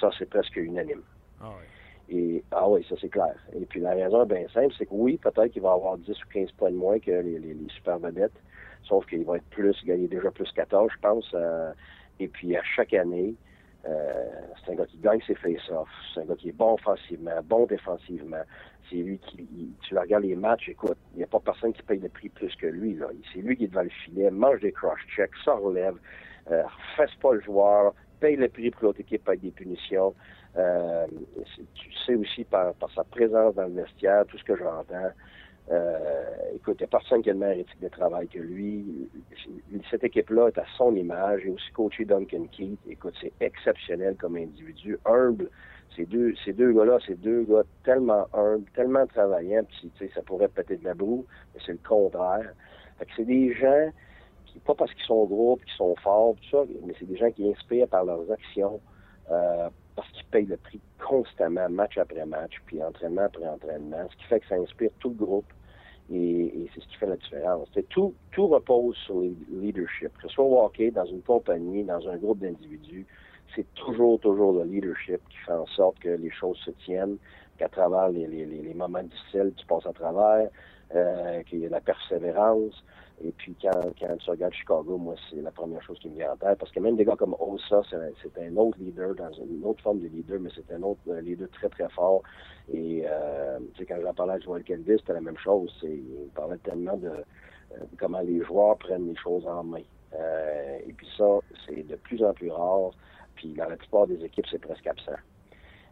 [0.00, 1.02] Ça, c'est presque unanime.
[1.40, 1.64] Ah oui.
[2.10, 3.34] Et, ah oui, ça c'est clair.
[3.54, 6.10] Et puis la raison est bien simple, c'est que oui, peut-être qu'il va avoir 10
[6.10, 8.40] ou 15 points de moins que les, les, super vedettes,
[8.84, 11.30] sauf qu'il va être plus, gagner déjà plus 14, je pense.
[11.34, 11.72] Euh,
[12.18, 13.34] et puis à chaque année,
[14.64, 17.66] c'est un gars qui gagne ses face-offs, c'est un gars qui est bon offensivement, bon
[17.66, 18.42] défensivement.
[18.88, 22.00] C'est lui qui, tu regardes les matchs, écoute, il n'y a pas personne qui paye
[22.00, 22.98] le prix plus que lui.
[23.32, 25.96] C'est lui qui est devant le filet, mange des cross-checks, ça relève,
[26.50, 26.62] euh,
[26.96, 30.14] fasse pas le joueur, paye le prix pour l'autre équipe avec des punitions.
[30.56, 31.06] Euh,
[31.74, 35.12] tu sais aussi par, par sa présence dans le vestiaire, tout ce que j'entends.
[35.70, 39.08] Euh, écoute, il n'y a personne qui a le même éthique de travail que lui.
[39.90, 41.44] Cette équipe-là est à son image.
[41.44, 42.80] Et aussi coaché Duncan Keith.
[42.88, 45.50] Écoute, c'est exceptionnel comme individu, humble.
[45.96, 50.48] Ces deux, ces deux gars-là, ces deux gars tellement humbles, tellement travaillants, puis ça pourrait
[50.48, 52.52] péter de la boue, mais c'est le contraire.
[52.98, 53.90] Fait que c'est des gens
[54.46, 57.50] qui, pas parce qu'ils sont gros, qu'ils sont forts, ça, mais c'est des gens qui
[57.50, 58.80] inspirent par leurs actions,
[59.30, 64.16] euh, parce qu'ils payent le prix constamment, match après match, puis entraînement après entraînement, ce
[64.18, 65.46] qui fait que ça inspire tout le groupe.
[66.12, 67.68] Et, c'est ce qui fait la différence.
[67.90, 70.10] tout, tout repose sur le leadership.
[70.18, 73.06] Que ce soit dans une compagnie, dans un groupe d'individus,
[73.54, 77.16] c'est toujours, toujours le leadership qui fait en sorte que les choses se tiennent,
[77.58, 80.48] qu'à travers les, les, les, moments difficiles, tu passes à travers,
[80.94, 82.84] euh, qu'il y a la persévérance.
[83.24, 86.32] Et puis quand, quand tu regardes Chicago, moi, c'est la première chose qui me vient
[86.32, 86.58] en tête.
[86.58, 90.00] Parce que même des gars comme Osa, c'est un autre leader, dans une autre forme
[90.00, 92.22] de leader, mais c'est un autre euh, leader très, très fort.
[92.72, 95.72] Et euh, quand j'en parlais à Joel Kelvis, c'était la même chose.
[95.82, 99.82] Il parlait tellement de, euh, de, comment les joueurs prennent les choses en main.
[100.14, 102.90] Euh, et puis ça, c'est de plus en plus rare.
[103.34, 105.12] Puis dans la plupart des équipes, c'est presque absent.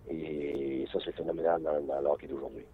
[0.08, 2.64] Et ça, c'est phénoménal dans, dans l'hockey d'aujourd'hui.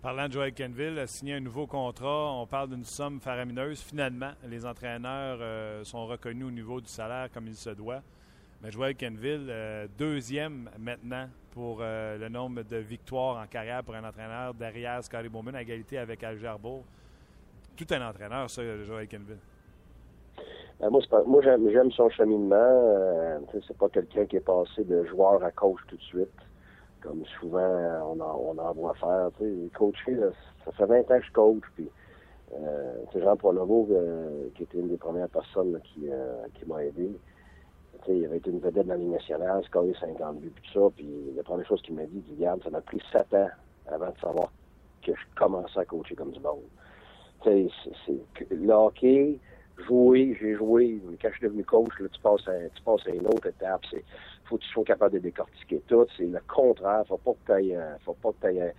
[0.00, 2.32] Parlant de Joel Kenville, a signé un nouveau contrat.
[2.32, 3.80] On parle d'une somme faramineuse.
[3.80, 8.00] Finalement, les entraîneurs euh, sont reconnus au niveau du salaire comme il se doit.
[8.62, 13.96] Mais Joel Kenville, euh, deuxième maintenant pour euh, le nombre de victoires en carrière pour
[13.96, 16.84] un entraîneur derrière Scotty Bowman, à égalité avec Al Jarbour.
[17.76, 19.38] Tout un entraîneur, ça, Joel Kenville.
[20.80, 22.56] Ben, moi, moi j'aime son cheminement.
[22.56, 26.28] Euh, c'est pas quelqu'un qui est passé de joueur à coach tout de suite,
[27.00, 29.30] comme souvent on en, on en voit faire.
[29.74, 30.18] Coacher,
[30.64, 31.88] ça fait 20 ans que je coach, puis
[32.54, 37.10] Euh, Jean Pronovo, euh, qui était une des premières personnes qui, euh, qui m'a aidé,
[38.08, 40.88] il avait été une vedette dans la Ligue nationale, scoré 50 buts, tout ça.
[40.96, 41.06] Puis
[41.36, 43.50] la première chose qu'il m'a dit, il dit, ça m'a pris 7 ans
[43.86, 44.50] avant de savoir
[45.04, 46.62] que je commençais à coacher comme du monde.
[47.44, 47.68] C'est,
[48.50, 49.38] le hockey,
[49.86, 51.02] jouer, j'ai joué.
[51.04, 53.46] Mais quand je suis devenu coach, là, tu passes à, tu passes à une autre
[53.46, 53.82] étape.
[53.90, 54.04] C'est,
[54.48, 56.06] faut que tu sois capable de décortiquer tout.
[56.16, 57.04] C'est le contraire.
[57.06, 58.72] Faut pas que tu faut pas que tu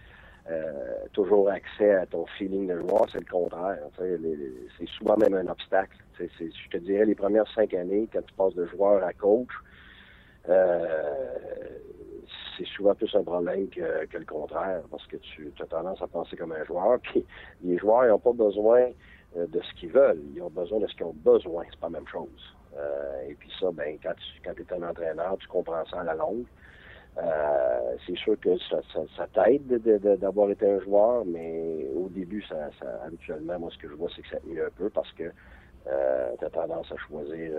[0.50, 3.78] euh, toujours accès à ton feeling de joueur, c'est le contraire.
[3.98, 5.96] C'est souvent même un obstacle.
[6.18, 9.50] je te dirais, les premières cinq années, quand tu passes de joueur à coach,
[10.48, 11.14] euh,
[12.58, 16.08] c'est souvent plus un problème que, que, le contraire, parce que tu as tendance à
[16.08, 17.00] penser comme un joueur.
[17.04, 17.24] Puis
[17.64, 18.90] les joueurs n'ont pas besoin
[19.38, 21.64] euh, de ce qu'ils veulent, ils ont besoin de ce qu'ils ont besoin.
[21.70, 22.56] C'est pas la même chose.
[22.80, 26.04] Euh, et puis ça, ben, quand tu quand es un entraîneur, tu comprends ça à
[26.04, 26.46] la longue.
[27.18, 29.68] Euh, c'est sûr que ça, ça, t'aide
[30.20, 32.70] d'avoir été un joueur, mais au début, ça,
[33.06, 35.32] habituellement, moi, ce que je vois, c'est que ça nuit un peu parce que
[35.88, 37.52] euh, tu as tendance à choisir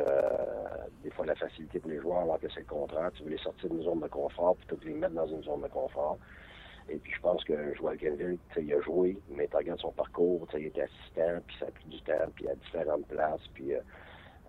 [1.02, 3.10] des fois la facilité pour les joueurs alors que c'est le contraire.
[3.14, 5.62] Tu veux les sortir d'une zone de confort plutôt que les mettre dans une zone
[5.62, 6.16] de confort.
[6.88, 10.46] Et puis je pense que Joël Kenville, il a joué, mais tu regardes son parcours,
[10.54, 13.74] il était assistant, puis ça a pris du temps, puis à différentes places, puis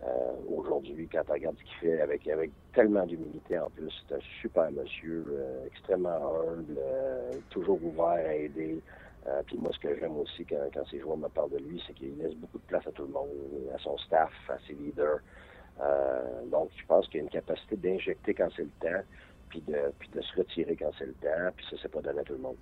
[0.03, 2.27] euh, aujourd'hui, quand tu regardes ce qu'il fait avec,
[2.73, 8.33] tellement d'humilité en plus, c'est un super monsieur, euh, extrêmement humble, euh, toujours ouvert à
[8.33, 8.81] aider.
[9.45, 11.93] puis moi, ce que j'aime aussi quand, quand ces joueurs me parlent de lui, c'est
[11.93, 13.29] qu'il laisse beaucoup de place à tout le monde,
[13.75, 15.19] à son staff, à ses leaders.
[16.47, 19.03] donc, je pense qu'il a une capacité d'injecter quand c'est le temps,
[19.49, 22.33] puis de, se retirer quand c'est le temps, puis ça, c'est pas donné à tout
[22.33, 22.57] le monde.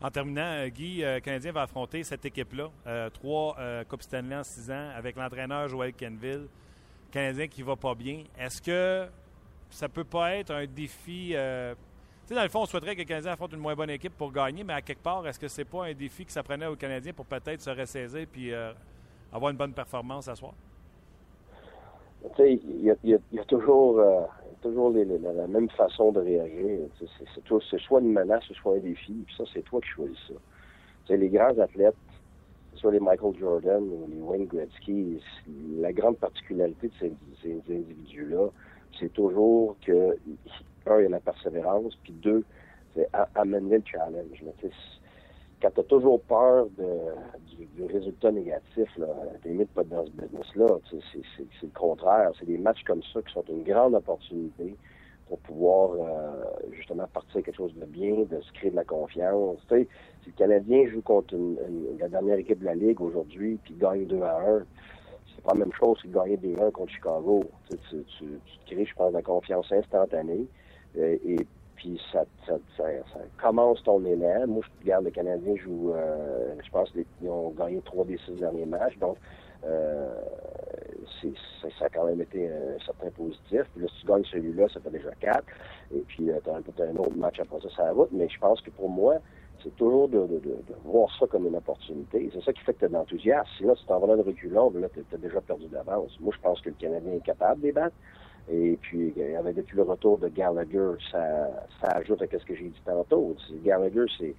[0.00, 2.70] En terminant, Guy, Canadien va affronter cette équipe-là.
[3.12, 3.54] trois
[3.86, 6.48] Coupes Stanley en six ans avec l'entraîneur Joël Kenville.
[7.10, 8.22] Canadien qui va pas bien.
[8.38, 9.06] Est-ce que
[9.70, 11.32] ça peut pas être un défi?
[11.34, 11.74] Euh,
[12.22, 14.16] tu sais, dans le fond, on souhaiterait que le Canadien affronte une moins bonne équipe
[14.16, 16.66] pour gagner, mais à quelque part, est-ce que c'est pas un défi que ça prenait
[16.66, 18.72] aux Canadiens pour peut-être se ressaisir puis euh,
[19.32, 20.52] avoir une bonne performance à soir?
[22.22, 23.98] Tu sais, il y, a, toujours,
[24.60, 26.80] toujours la même façon de réagir.
[27.70, 30.34] C'est soit une menace, soit un défi, puis ça, c'est toi qui choisis ça.
[30.34, 31.96] Tu sais, les grands athlètes,
[32.80, 35.20] soit les Michael Jordan ou les Wayne Gretzky,
[35.78, 37.12] la grande particularité de
[37.42, 38.48] ces, individus-là,
[38.98, 40.16] c'est toujours que,
[40.86, 42.42] un, il y a la persévérance, puis deux,
[42.94, 44.42] c'est amener le challenge.
[45.62, 48.88] quand tu as toujours peur du, résultat négatif,
[49.42, 50.66] t'es mis pas dans ce business-là.
[50.90, 52.30] C'est le contraire.
[52.38, 54.74] C'est des matchs comme ça qui sont une grande opportunité
[55.30, 59.58] pour pouvoir euh, justement partir quelque chose de bien, de se créer de la confiance.
[59.68, 59.88] Tu sais,
[60.24, 61.36] si le Canadien joue contre
[62.00, 64.64] la dernière équipe de la Ligue aujourd'hui puis gagne 2 à 1,
[65.32, 67.44] c'est pas la même chose que de gagner 2 1 contre Chicago.
[67.70, 68.24] Tu, tu, tu,
[68.66, 70.48] te crées, je pense, de la confiance instantanée.
[70.98, 72.84] Euh, et puis ça, ça, ça,
[73.40, 74.48] commence ton élan.
[74.48, 78.32] Moi, je regarde le Canadien joue, euh, je pense qu'ils ont gagné trois des six
[78.32, 78.98] derniers matchs.
[78.98, 79.16] Donc,
[79.64, 80.14] euh,
[81.78, 83.62] ça, a quand même été un certain positif.
[83.74, 85.46] Puis là, si tu gagnes celui-là, ça fait déjà quatre.
[85.94, 88.10] Et puis, tu as peut-être un autre match après ça, ça la route.
[88.12, 89.16] Mais je pense que pour moi,
[89.62, 90.26] c'est toujours de,
[90.84, 92.30] voir ça comme une opportunité.
[92.32, 93.48] C'est ça qui fait que tu as de l'enthousiasme.
[93.58, 96.18] Sinon, si tu en vas dans le reculon, là, tu as déjà perdu d'avance.
[96.20, 97.96] Moi, je pense que le Canadien est capable de battre.
[98.50, 102.68] Et puis, avait depuis le retour de Gallagher, ça, ça ajoute à ce que j'ai
[102.68, 103.36] dit tantôt.
[103.62, 104.34] Gallagher, c'est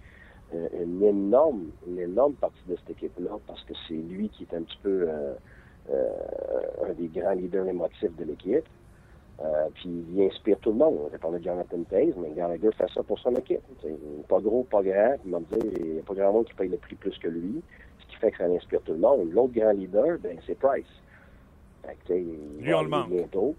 [0.54, 4.64] une énorme, une énorme partie de cette équipe-là parce que c'est lui qui est un
[4.64, 5.34] petit peu euh,
[5.90, 8.66] euh, un des grands leaders émotifs de l'équipe.
[9.44, 11.00] Euh, puis il inspire tout le monde.
[11.12, 13.62] On a parlé de Jonathan Taze, mais Gallagher fait ça pour son équipe.
[14.28, 15.16] pas gros, pas grand.
[15.26, 17.62] Il n'y a pas grand monde qui paye le prix plus que lui,
[18.00, 19.32] ce qui fait que ça inspire tout le monde.
[19.32, 20.86] L'autre grand leader, ben, c'est Price.
[21.84, 23.10] Fait lui, on le manque.
[23.10, 23.56] Bientôt.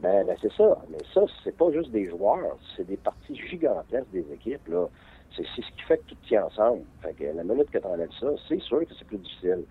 [0.00, 0.78] Ben, ben c'est ça.
[0.90, 4.66] Mais ça, c'est pas juste des joueurs, c'est des parties gigantesques des équipes.
[4.68, 4.88] Là.
[5.36, 6.82] C'est ce qui fait que tout tient ensemble.
[7.02, 9.64] Fait que la minute que tu enlèves ça, c'est sûr que c'est plus difficile.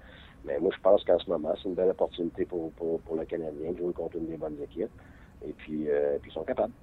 [0.46, 3.26] Mais moi, je pense qu'en ce moment, c'est une belle opportunité pour, pour, pour, le
[3.26, 4.92] Canadien de jouer contre une des bonnes équipes.
[5.46, 6.74] Et puis, euh, puis ils sont capables.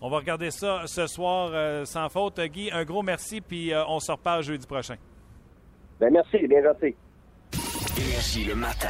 [0.00, 2.40] On va regarder ça ce soir euh, sans faute.
[2.40, 4.96] Guy, un gros merci, puis euh, on se reparle jeudi prochain.
[6.00, 6.94] Ben merci, bien gentil.
[7.96, 8.88] Énergie le matin.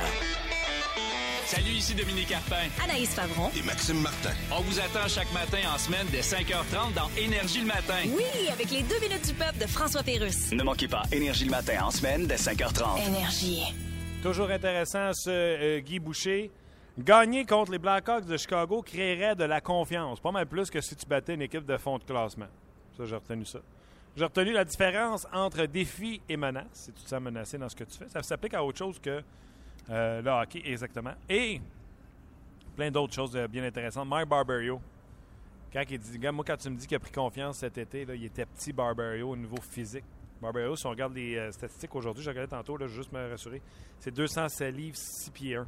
[1.47, 2.69] Salut, ici Dominique Carpin.
[2.83, 3.51] Anaïs Favron.
[3.57, 4.31] Et Maxime Martin.
[4.51, 7.99] On vous attend chaque matin en semaine dès 5h30 dans Énergie le matin.
[8.07, 10.53] Oui, avec les deux minutes du peuple de François Pérusse.
[10.53, 13.07] Ne manquez pas Énergie le matin en semaine dès 5h30.
[13.09, 13.63] Énergie.
[14.23, 16.51] Toujours intéressant ce euh, Guy Boucher.
[16.99, 20.21] Gagner contre les Blackhawks de Chicago créerait de la confiance.
[20.21, 22.47] Pas mal plus que si tu battais une équipe de fond de classement.
[22.97, 23.59] Ça, j'ai retenu ça.
[24.17, 26.67] J'ai retenu la différence entre défi et menace.
[26.73, 28.99] Si tu te sens menacé dans ce que tu fais, ça s'applique à autre chose
[28.99, 29.23] que
[29.91, 31.15] euh, le hockey, exactement.
[31.29, 31.61] Et
[32.75, 34.09] plein d'autres choses euh, bien intéressantes.
[34.09, 34.81] Mike Barberio,
[35.73, 38.25] quand il dit, moi, quand tu me dis qu'il a pris confiance cet été, il
[38.25, 40.05] était petit Barberio au niveau physique.
[40.41, 43.31] Barbados, si on regarde les euh, statistiques aujourd'hui, j'ai regardé tantôt, là, je juste me
[43.31, 43.63] rassurer,
[43.99, 45.67] c'est 207 livres, 6 pieds 1.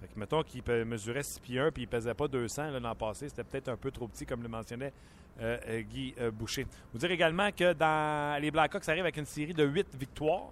[0.00, 2.94] Fait que mettons qu'il mesurait 6 pieds 1 puis il pesait pas 200 là, l'an
[2.94, 4.92] passé, c'était peut-être un peu trop petit, comme le mentionnait
[5.40, 6.66] euh, Guy Boucher.
[6.92, 10.50] Vous dire également que dans les Blackhawks arrivent avec une série de 8 victoires.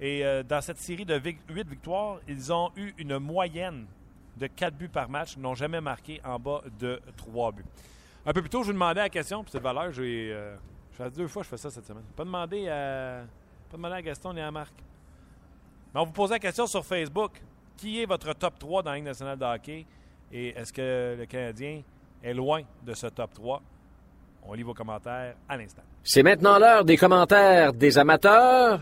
[0.00, 1.18] Et euh, dans cette série de
[1.48, 3.86] 8 victoires, ils ont eu une moyenne
[4.36, 7.64] de 4 buts par match, n'ont jamais marqué en bas de 3 buts.
[8.26, 10.30] Un peu plus tôt, je vous demandais la question, puis c'est de valeur, j'ai.
[10.32, 10.54] euh,
[10.92, 12.04] je fais deux fois je fais ça cette semaine.
[12.16, 13.22] Pas demander à,
[13.70, 14.72] pas demander à Gaston ni à Marc.
[15.94, 17.32] Mais on vous posait la question sur Facebook.
[17.76, 19.84] Qui est votre top 3 dans la Ligue nationale de hockey?
[20.32, 21.82] Et est-ce que le Canadien
[22.22, 23.60] est loin de ce top 3?
[24.44, 25.82] On lit vos commentaires à l'instant.
[26.02, 28.80] C'est maintenant l'heure des commentaires des amateurs.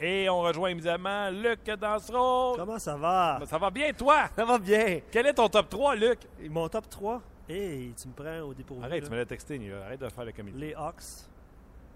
[0.00, 2.54] Et on rejoint immédiatement Luc Dansereau.
[2.56, 3.40] Comment ça va?
[3.46, 4.28] Ça va bien, toi?
[4.34, 5.00] Ça va bien.
[5.10, 6.18] Quel est ton top 3, Luc?
[6.42, 8.84] Et Mon top 3, hey, tu me prends au dépourvu.
[8.84, 9.06] Arrête, là.
[9.08, 9.84] tu me l'as texté, Nicolas.
[9.86, 10.58] Arrête de faire le comédie.
[10.58, 11.02] Les Hawks,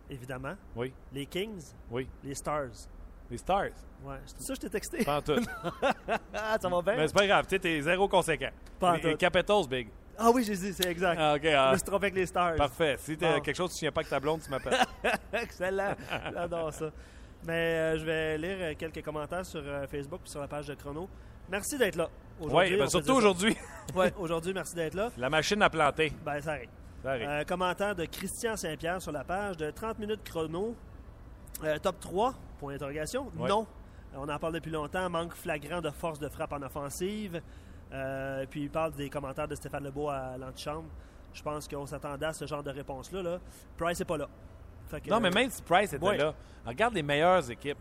[0.08, 0.54] évidemment.
[0.76, 2.08] Oui, Les Kings, oui.
[2.22, 2.68] les Stars.
[3.30, 3.64] Les Stars?
[4.04, 5.04] Ouais, c'est ça que je t'ai texté.
[5.04, 5.40] Pas en tout.
[6.32, 6.96] Ah, ça va bien?
[6.96, 8.50] Mais c'est pas grave, tu sais, t'es zéro conséquent.
[8.78, 9.16] Pas en les tout.
[9.18, 9.88] Capitals, big.
[10.20, 11.16] Ah oui, j'ai dit, c'est exact.
[11.20, 11.42] Ah, OK.
[11.44, 12.56] Je ah, me suis trompé avec les Stars.
[12.56, 12.96] parfait.
[12.98, 13.40] Si t'as Bon.
[13.40, 14.78] quelque chose, tu ne pas que ta blonde, tu m'appelles.
[15.32, 15.94] Excellent.
[16.32, 16.90] J'adore ça.
[17.46, 17.52] Mais
[17.94, 20.74] euh, je vais lire euh, quelques commentaires sur euh, Facebook et sur la page de
[20.74, 21.08] Chrono.
[21.48, 22.08] Merci d'être là.
[22.40, 23.56] oui, Aujourd'hui, ben on surtout aujourd'hui.
[23.94, 25.10] Ouais, aujourd'hui, merci d'être là.
[25.16, 26.12] La machine a planté.
[26.24, 26.68] Ben, ça arrive.
[27.02, 27.26] Ça arrive.
[27.28, 30.74] Euh, commentaire de Christian Saint-Pierre sur la page de 30 minutes chrono.
[31.82, 33.30] Top 3, point d'interrogation.
[33.36, 33.48] Ouais.
[33.48, 33.66] Non.
[34.14, 35.08] On en parle depuis longtemps.
[35.08, 37.40] Manque flagrant de force de frappe en offensive.
[37.92, 40.88] Euh, puis il parle des commentaires de Stéphane Lebeau à l'antichambre.
[41.32, 43.22] Je pense qu'on s'attendait à ce genre de réponse-là.
[43.22, 43.38] Là.
[43.76, 44.28] Price n'est pas là.
[44.90, 46.16] Que, non, mais euh, même si Price était ouais.
[46.16, 46.34] là,
[46.64, 47.76] regarde les meilleures équipes.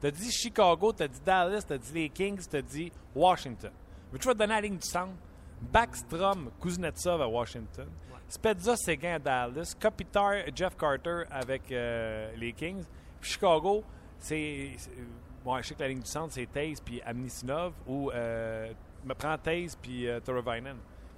[0.00, 3.72] T'as dit Chicago, t'as dit Dallas, t'as dit les Kings, t'as dit Washington.
[4.12, 5.14] Veux-tu vas te donner la ligne du centre?
[5.60, 7.88] Backstrom, Kuznetsov à Washington.
[8.28, 9.74] Spezza, Seguin à Dallas.
[9.80, 12.84] Kopitar, Jeff Carter avec euh, les Kings.
[13.20, 13.82] Puis Chicago,
[14.18, 14.72] c'est...
[14.76, 14.90] c'est-
[15.44, 18.72] Bon, je sais que la ligne du centre, c'est Taze puis Amnisinov ou euh,
[19.06, 20.20] me prends Taze puis euh,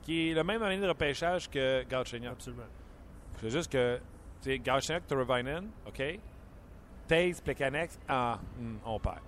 [0.02, 2.32] qui est le même année de repêchage que Galchenyuk.
[2.32, 2.62] Absolument.
[3.40, 3.96] C'est juste que,
[4.42, 5.02] tu sais, Galchenyuk,
[5.86, 6.02] OK?
[7.08, 9.20] Taze, Plekanex, ah, hmm, on perd.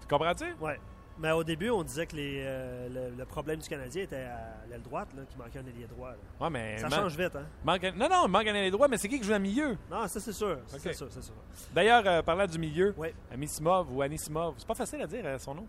[0.00, 0.52] Tu comprends-tu?
[0.60, 0.78] Ouais.
[1.20, 4.64] Mais au début, on disait que les, euh, le, le problème du Canadien était à
[4.70, 6.10] l'aile droite, là, qu'il manquait un ailier droit.
[6.10, 6.16] là.
[6.40, 6.78] Ouais, mais.
[6.78, 7.44] Ça man- change vite, hein?
[7.64, 9.76] manque non, non, il manque un ailier droit, mais c'est qui qui joue à milieu?
[9.90, 10.58] Non, ça c'est sûr.
[10.68, 10.78] Sûr,
[11.10, 11.34] c'est sûr.
[11.74, 13.12] D'ailleurs, euh, parlant du milieu, Ouais.
[13.32, 15.66] Amisimov ou Anisimov, c'est pas facile à dire euh, son nom.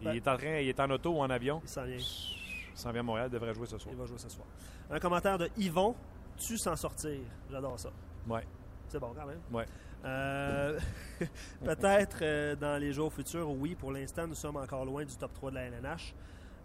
[0.00, 1.60] Il Ben- est en train, il est en auto ou en avion?
[1.62, 1.96] Il s'en vient.
[1.96, 3.94] Il s'en vient à Montréal, il devrait jouer ce soir.
[3.94, 4.46] Il va jouer ce soir.
[4.90, 5.94] Un commentaire de Yvon.
[6.36, 7.18] Tu s'en sortir.
[7.50, 7.88] J'adore ça.
[8.28, 8.44] Ouais.
[8.88, 9.40] C'est bon quand même.
[9.50, 9.64] Ouais.
[10.04, 10.78] Euh,
[11.64, 13.74] Peut-être euh, dans les jours futurs, oui.
[13.74, 16.14] Pour l'instant, nous sommes encore loin du top 3 de la LNH.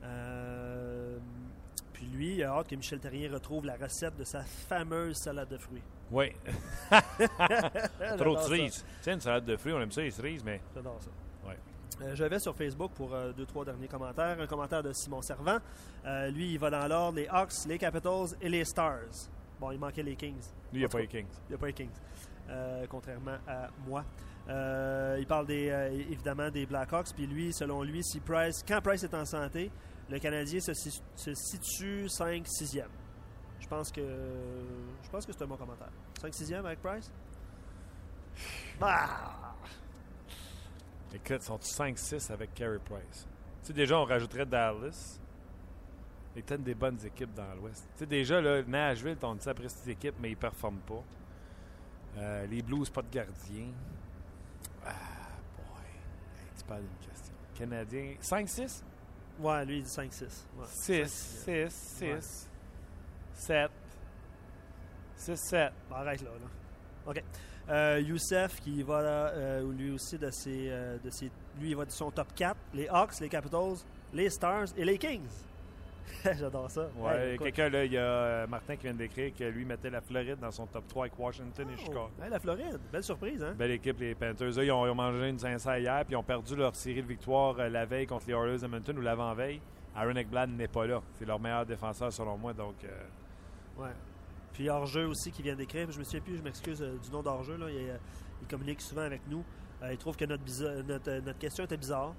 [0.04, 1.18] Euh,
[1.94, 5.48] puis lui, il a hâte que Michel Terrien retrouve la recette de sa fameuse salade
[5.50, 5.84] de fruits.
[6.12, 6.32] Oui.
[8.18, 8.84] Trop de cerises.
[8.98, 10.60] Tu sais, une salade de fruits, on aime ça, les cerises, mais.
[10.76, 11.10] J'adore ça.
[12.02, 14.40] Euh, je vais sur Facebook pour euh, deux, trois derniers commentaires.
[14.40, 15.58] Un commentaire de Simon Servant.
[16.06, 19.30] Euh, lui, il va dans l'ordre les Hawks, les Capitals et les Stars.
[19.60, 20.42] Bon, il manquait les Kings.
[20.72, 21.28] Lui, il n'y a pas les Kings.
[21.48, 21.92] Il n'y a pas les Kings.
[22.90, 24.04] Contrairement à moi.
[24.50, 25.68] Euh, il parle des,
[26.10, 27.14] évidemment des Blackhawks.
[27.16, 29.72] Puis lui, selon lui, si Price, quand Price est en santé,
[30.10, 32.86] le Canadien se, si- se situe 5-6e.
[33.60, 34.02] Je pense que
[35.04, 35.92] je pense que c'est un bon commentaire.
[36.20, 37.12] 5-6e avec Price?
[38.80, 39.54] Bah!
[41.14, 43.28] Écoute, ils sont 5-6 avec Carey Price.
[43.62, 45.20] Tu sais, déjà, on rajouterait Dallas.
[46.36, 47.84] Et peut-être des bonnes équipes dans l'Ouest.
[47.94, 51.04] Tu sais, déjà, là, Nashville, on dit après cette équipe, mais ils ne performent pas.
[52.18, 53.68] Euh, les Blues, pas de gardien.
[54.86, 54.94] Ah,
[55.58, 55.86] boy.
[56.40, 57.34] Hey, tu parles d'une question.
[57.54, 58.84] Canadien, 5-6?
[59.40, 60.22] Ouais, lui, il dit 5-6.
[60.58, 61.70] Ouais, 6, 5-6e.
[61.70, 62.50] 6, 6,
[63.34, 63.72] 7.
[65.18, 65.74] 6, 7.
[65.90, 67.12] Bon, arrête là, là.
[67.12, 67.24] OK.
[67.70, 71.32] Euh, Youssef qui va là, euh, lui aussi de ses, euh, de ses.
[71.60, 72.56] Lui, il va de son top 4.
[72.74, 73.76] Les Hawks, les Capitals,
[74.14, 75.30] les Stars et les Kings.
[76.38, 76.90] J'adore ça.
[76.98, 80.02] Ouais, Hey, quelqu'un, là, il y a Martin qui vient d'écrire que lui mettait la
[80.02, 82.10] Floride dans son top 3 avec Washington et Oh, Chicago.
[82.22, 83.54] hey, la Floride, belle surprise, hein?
[83.58, 84.58] Belle équipe, les Panthers.
[84.62, 87.08] Ils, ont, ils ont mangé une 500 hier, puis ils ont perdu leur série de
[87.08, 89.62] victoires euh, la veille contre les Oilers d'Edmonton ou l'avant-veille.
[89.96, 91.02] Aaron Ekblad n'est pas là.
[91.14, 92.52] C'est leur meilleur défenseur, selon moi.
[92.54, 93.92] Donc, euh, Ouais.
[94.54, 95.90] Puis hors-jeu aussi qui vient d'écrire.
[95.92, 97.22] Je me souviens plus, je m'excuse euh, du nom.
[97.22, 97.32] Là.
[97.70, 97.98] Il, euh,
[98.42, 99.44] il communique souvent avec nous.
[99.82, 102.14] Euh, il trouve que notre, bizarre- notre, notre question était bizarre.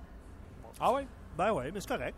[0.81, 1.07] Ah ouais?
[1.37, 2.17] Ben ouais, mais c'est correct.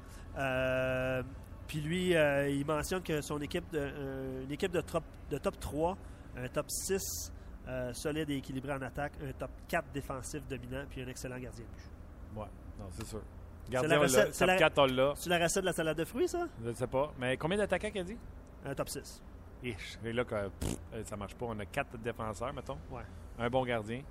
[1.67, 5.97] Puis lui, il mentionne que son équipe, de, une équipe de top, de top 3,
[6.37, 7.33] un top 6
[7.67, 11.65] euh, solide et équilibré en attaque, un top 4 défensif dominant, puis un excellent gardien
[11.65, 12.41] de but.
[12.41, 12.47] Ouais.
[12.79, 13.23] Non, c'est sûr.
[13.71, 15.15] Gardien, c'est Top la- 4, on l'a.
[15.27, 16.47] La recette de la salade de fruits, ça?
[16.63, 17.13] Je ne sais pas.
[17.19, 18.19] Mais combien d'attaquants qu'il a dit?
[18.67, 19.23] Un top 6.
[19.65, 19.99] Ish.
[20.05, 21.47] Et là, que, pff, euh, ça marche pas.
[21.47, 22.79] On a quatre défenseurs, mettons.
[22.91, 23.03] Ouais.
[23.39, 24.03] Un bon gardien.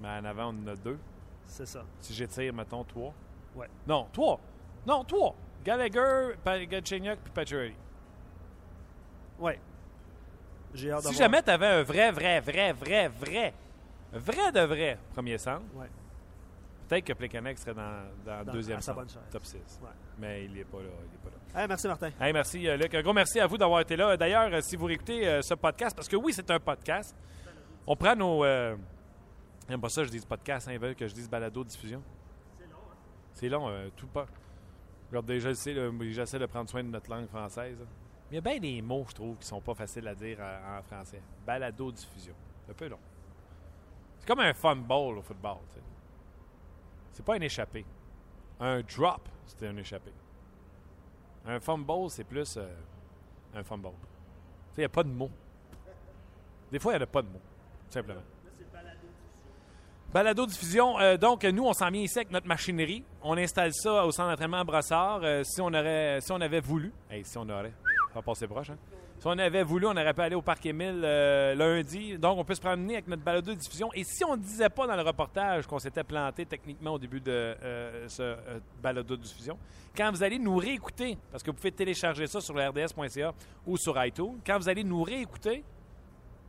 [0.00, 0.98] Mais en avant, on en a deux.
[1.46, 1.84] C'est ça.
[2.00, 3.12] Si j'étire, mettons, trois.
[3.54, 3.68] Ouais.
[3.86, 4.40] Non, trois.
[4.86, 5.34] Non, trois.
[5.64, 6.34] Gallagher,
[6.68, 7.76] Galchenyuk puis Pacioretty.
[9.38, 9.58] Ouais.
[10.74, 13.54] J'ai hâte Si jamais tu avais un vrai, vrai, vrai, vrai, vrai,
[14.12, 15.88] vrai de vrai premier centre, Ouais.
[16.88, 19.30] Peut-être que Plekanec serait dans, dans deuxième à sa centre, bonne chaise.
[19.30, 19.54] top 6.
[19.82, 19.88] Ouais.
[20.18, 20.84] Mais il n'est pas là.
[21.00, 21.62] Il est pas là.
[21.62, 22.10] Hey, merci, Martin.
[22.20, 22.94] Hey, merci, euh, Luc.
[22.94, 24.16] Un gros merci à vous d'avoir été là.
[24.16, 27.14] D'ailleurs, euh, si vous réécoutez euh, ce podcast, parce que oui, c'est un podcast,
[27.86, 28.44] on prend nos.
[28.44, 28.76] Euh...
[29.68, 32.02] J'aime pas ça, que je dis podcast, hein, ils veulent que je dise balado-diffusion.
[33.32, 34.26] C'est long, euh, tout pas.
[35.08, 37.78] Regarde, déjà, je sais, là, mais j'essaie de prendre soin de notre langue française.
[37.78, 37.86] là.
[38.30, 40.38] Mais il y a bien des mots, je trouve, qui sont pas faciles à dire
[40.40, 41.20] euh, en français.
[41.46, 42.34] Balado-diffusion.
[42.64, 42.98] C'est un peu long.
[44.18, 45.58] C'est comme un fun ball au football.
[45.68, 45.80] tu sais.
[47.14, 47.84] C'est pas un échappé.
[48.60, 50.12] Un drop, c'était un échappé.
[51.46, 52.68] Un fumble, c'est plus euh,
[53.54, 53.90] un fumble.
[54.76, 55.30] Il n'y a pas de mots.
[56.72, 57.40] Des fois, il n'y a pas de mots,
[57.88, 58.22] simplement.
[60.12, 60.98] Balado-diffusion.
[61.00, 63.04] euh, donc, nous, on s'en vient ici avec notre machinerie.
[63.22, 65.20] On installe ça au centre d'entraînement à Brossard.
[65.22, 67.72] Euh, si, on aurait, si on avait voulu, hey, si on aurait,
[68.08, 68.78] ça va passer proche, hein?
[69.24, 72.18] Si on avait voulu, on aurait pu aller au Parc Émile euh, lundi.
[72.18, 73.88] Donc, on peut se promener avec notre balado-diffusion.
[73.94, 77.22] Et si on ne disait pas dans le reportage qu'on s'était planté techniquement au début
[77.22, 79.56] de euh, ce euh, balado-diffusion,
[79.96, 83.32] quand vous allez nous réécouter, parce que vous pouvez télécharger ça sur rds.ca
[83.66, 85.64] ou sur iTunes, quand vous allez nous réécouter,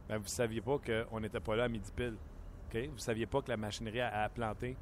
[0.10, 2.16] ben, vous ne saviez pas qu'on n'était pas là à midi pile.
[2.74, 4.76] Vous ne saviez pas que la machinerie a, planté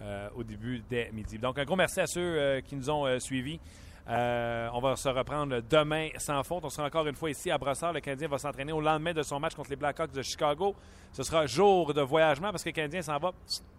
[0.00, 1.36] euh, au début dès midi.
[1.36, 3.60] Donc, un gros merci à ceux qui nous ont suivis.
[4.06, 6.64] Euh, on va se reprendre demain sans faute.
[6.64, 7.92] On sera encore une fois ici à Brossard.
[7.92, 10.74] Le Canadien va s'entraîner au lendemain de son match contre les Blackhawks de Chicago.
[11.12, 13.32] Ce sera jour de voyagement parce que le Canadien s'en va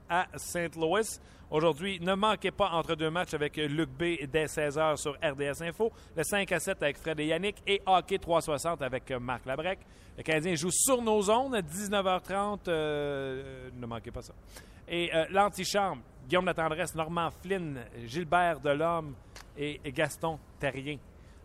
[0.10, 0.76] à St.
[0.76, 1.20] Louis.
[1.52, 5.92] Aujourd'hui, ne manquez pas entre deux matchs avec Luc B dès 16h sur RDS Info.
[6.16, 9.80] Le 5 à 7 avec Fred et Yannick et Hockey 360 avec Marc Labrec.
[10.18, 12.62] Le Canadien joue sur nos ondes à 19h30.
[12.68, 14.34] euh, ne manquez pas ça.
[14.88, 19.14] Et euh, l'antichambre, Guillaume Latendresse, Normand Flynn, Gilbert Delhomme
[19.58, 20.98] et Gaston Terrien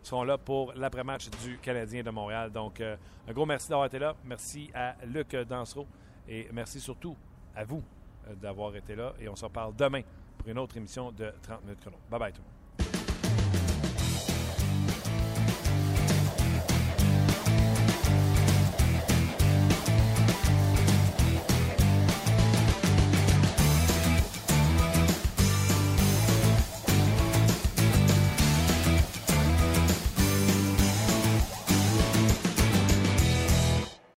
[0.03, 2.51] sont là pour l'après-match du Canadien de Montréal.
[2.51, 2.95] Donc, euh,
[3.27, 4.15] un gros merci d'avoir été là.
[4.25, 5.87] Merci à Luc Dansereau
[6.27, 7.15] et merci surtout
[7.55, 7.83] à vous
[8.27, 9.13] euh, d'avoir été là.
[9.19, 10.01] Et on se reparle demain
[10.37, 11.97] pour une autre émission de 30 minutes chrono.
[12.09, 12.60] Bye bye tout le monde.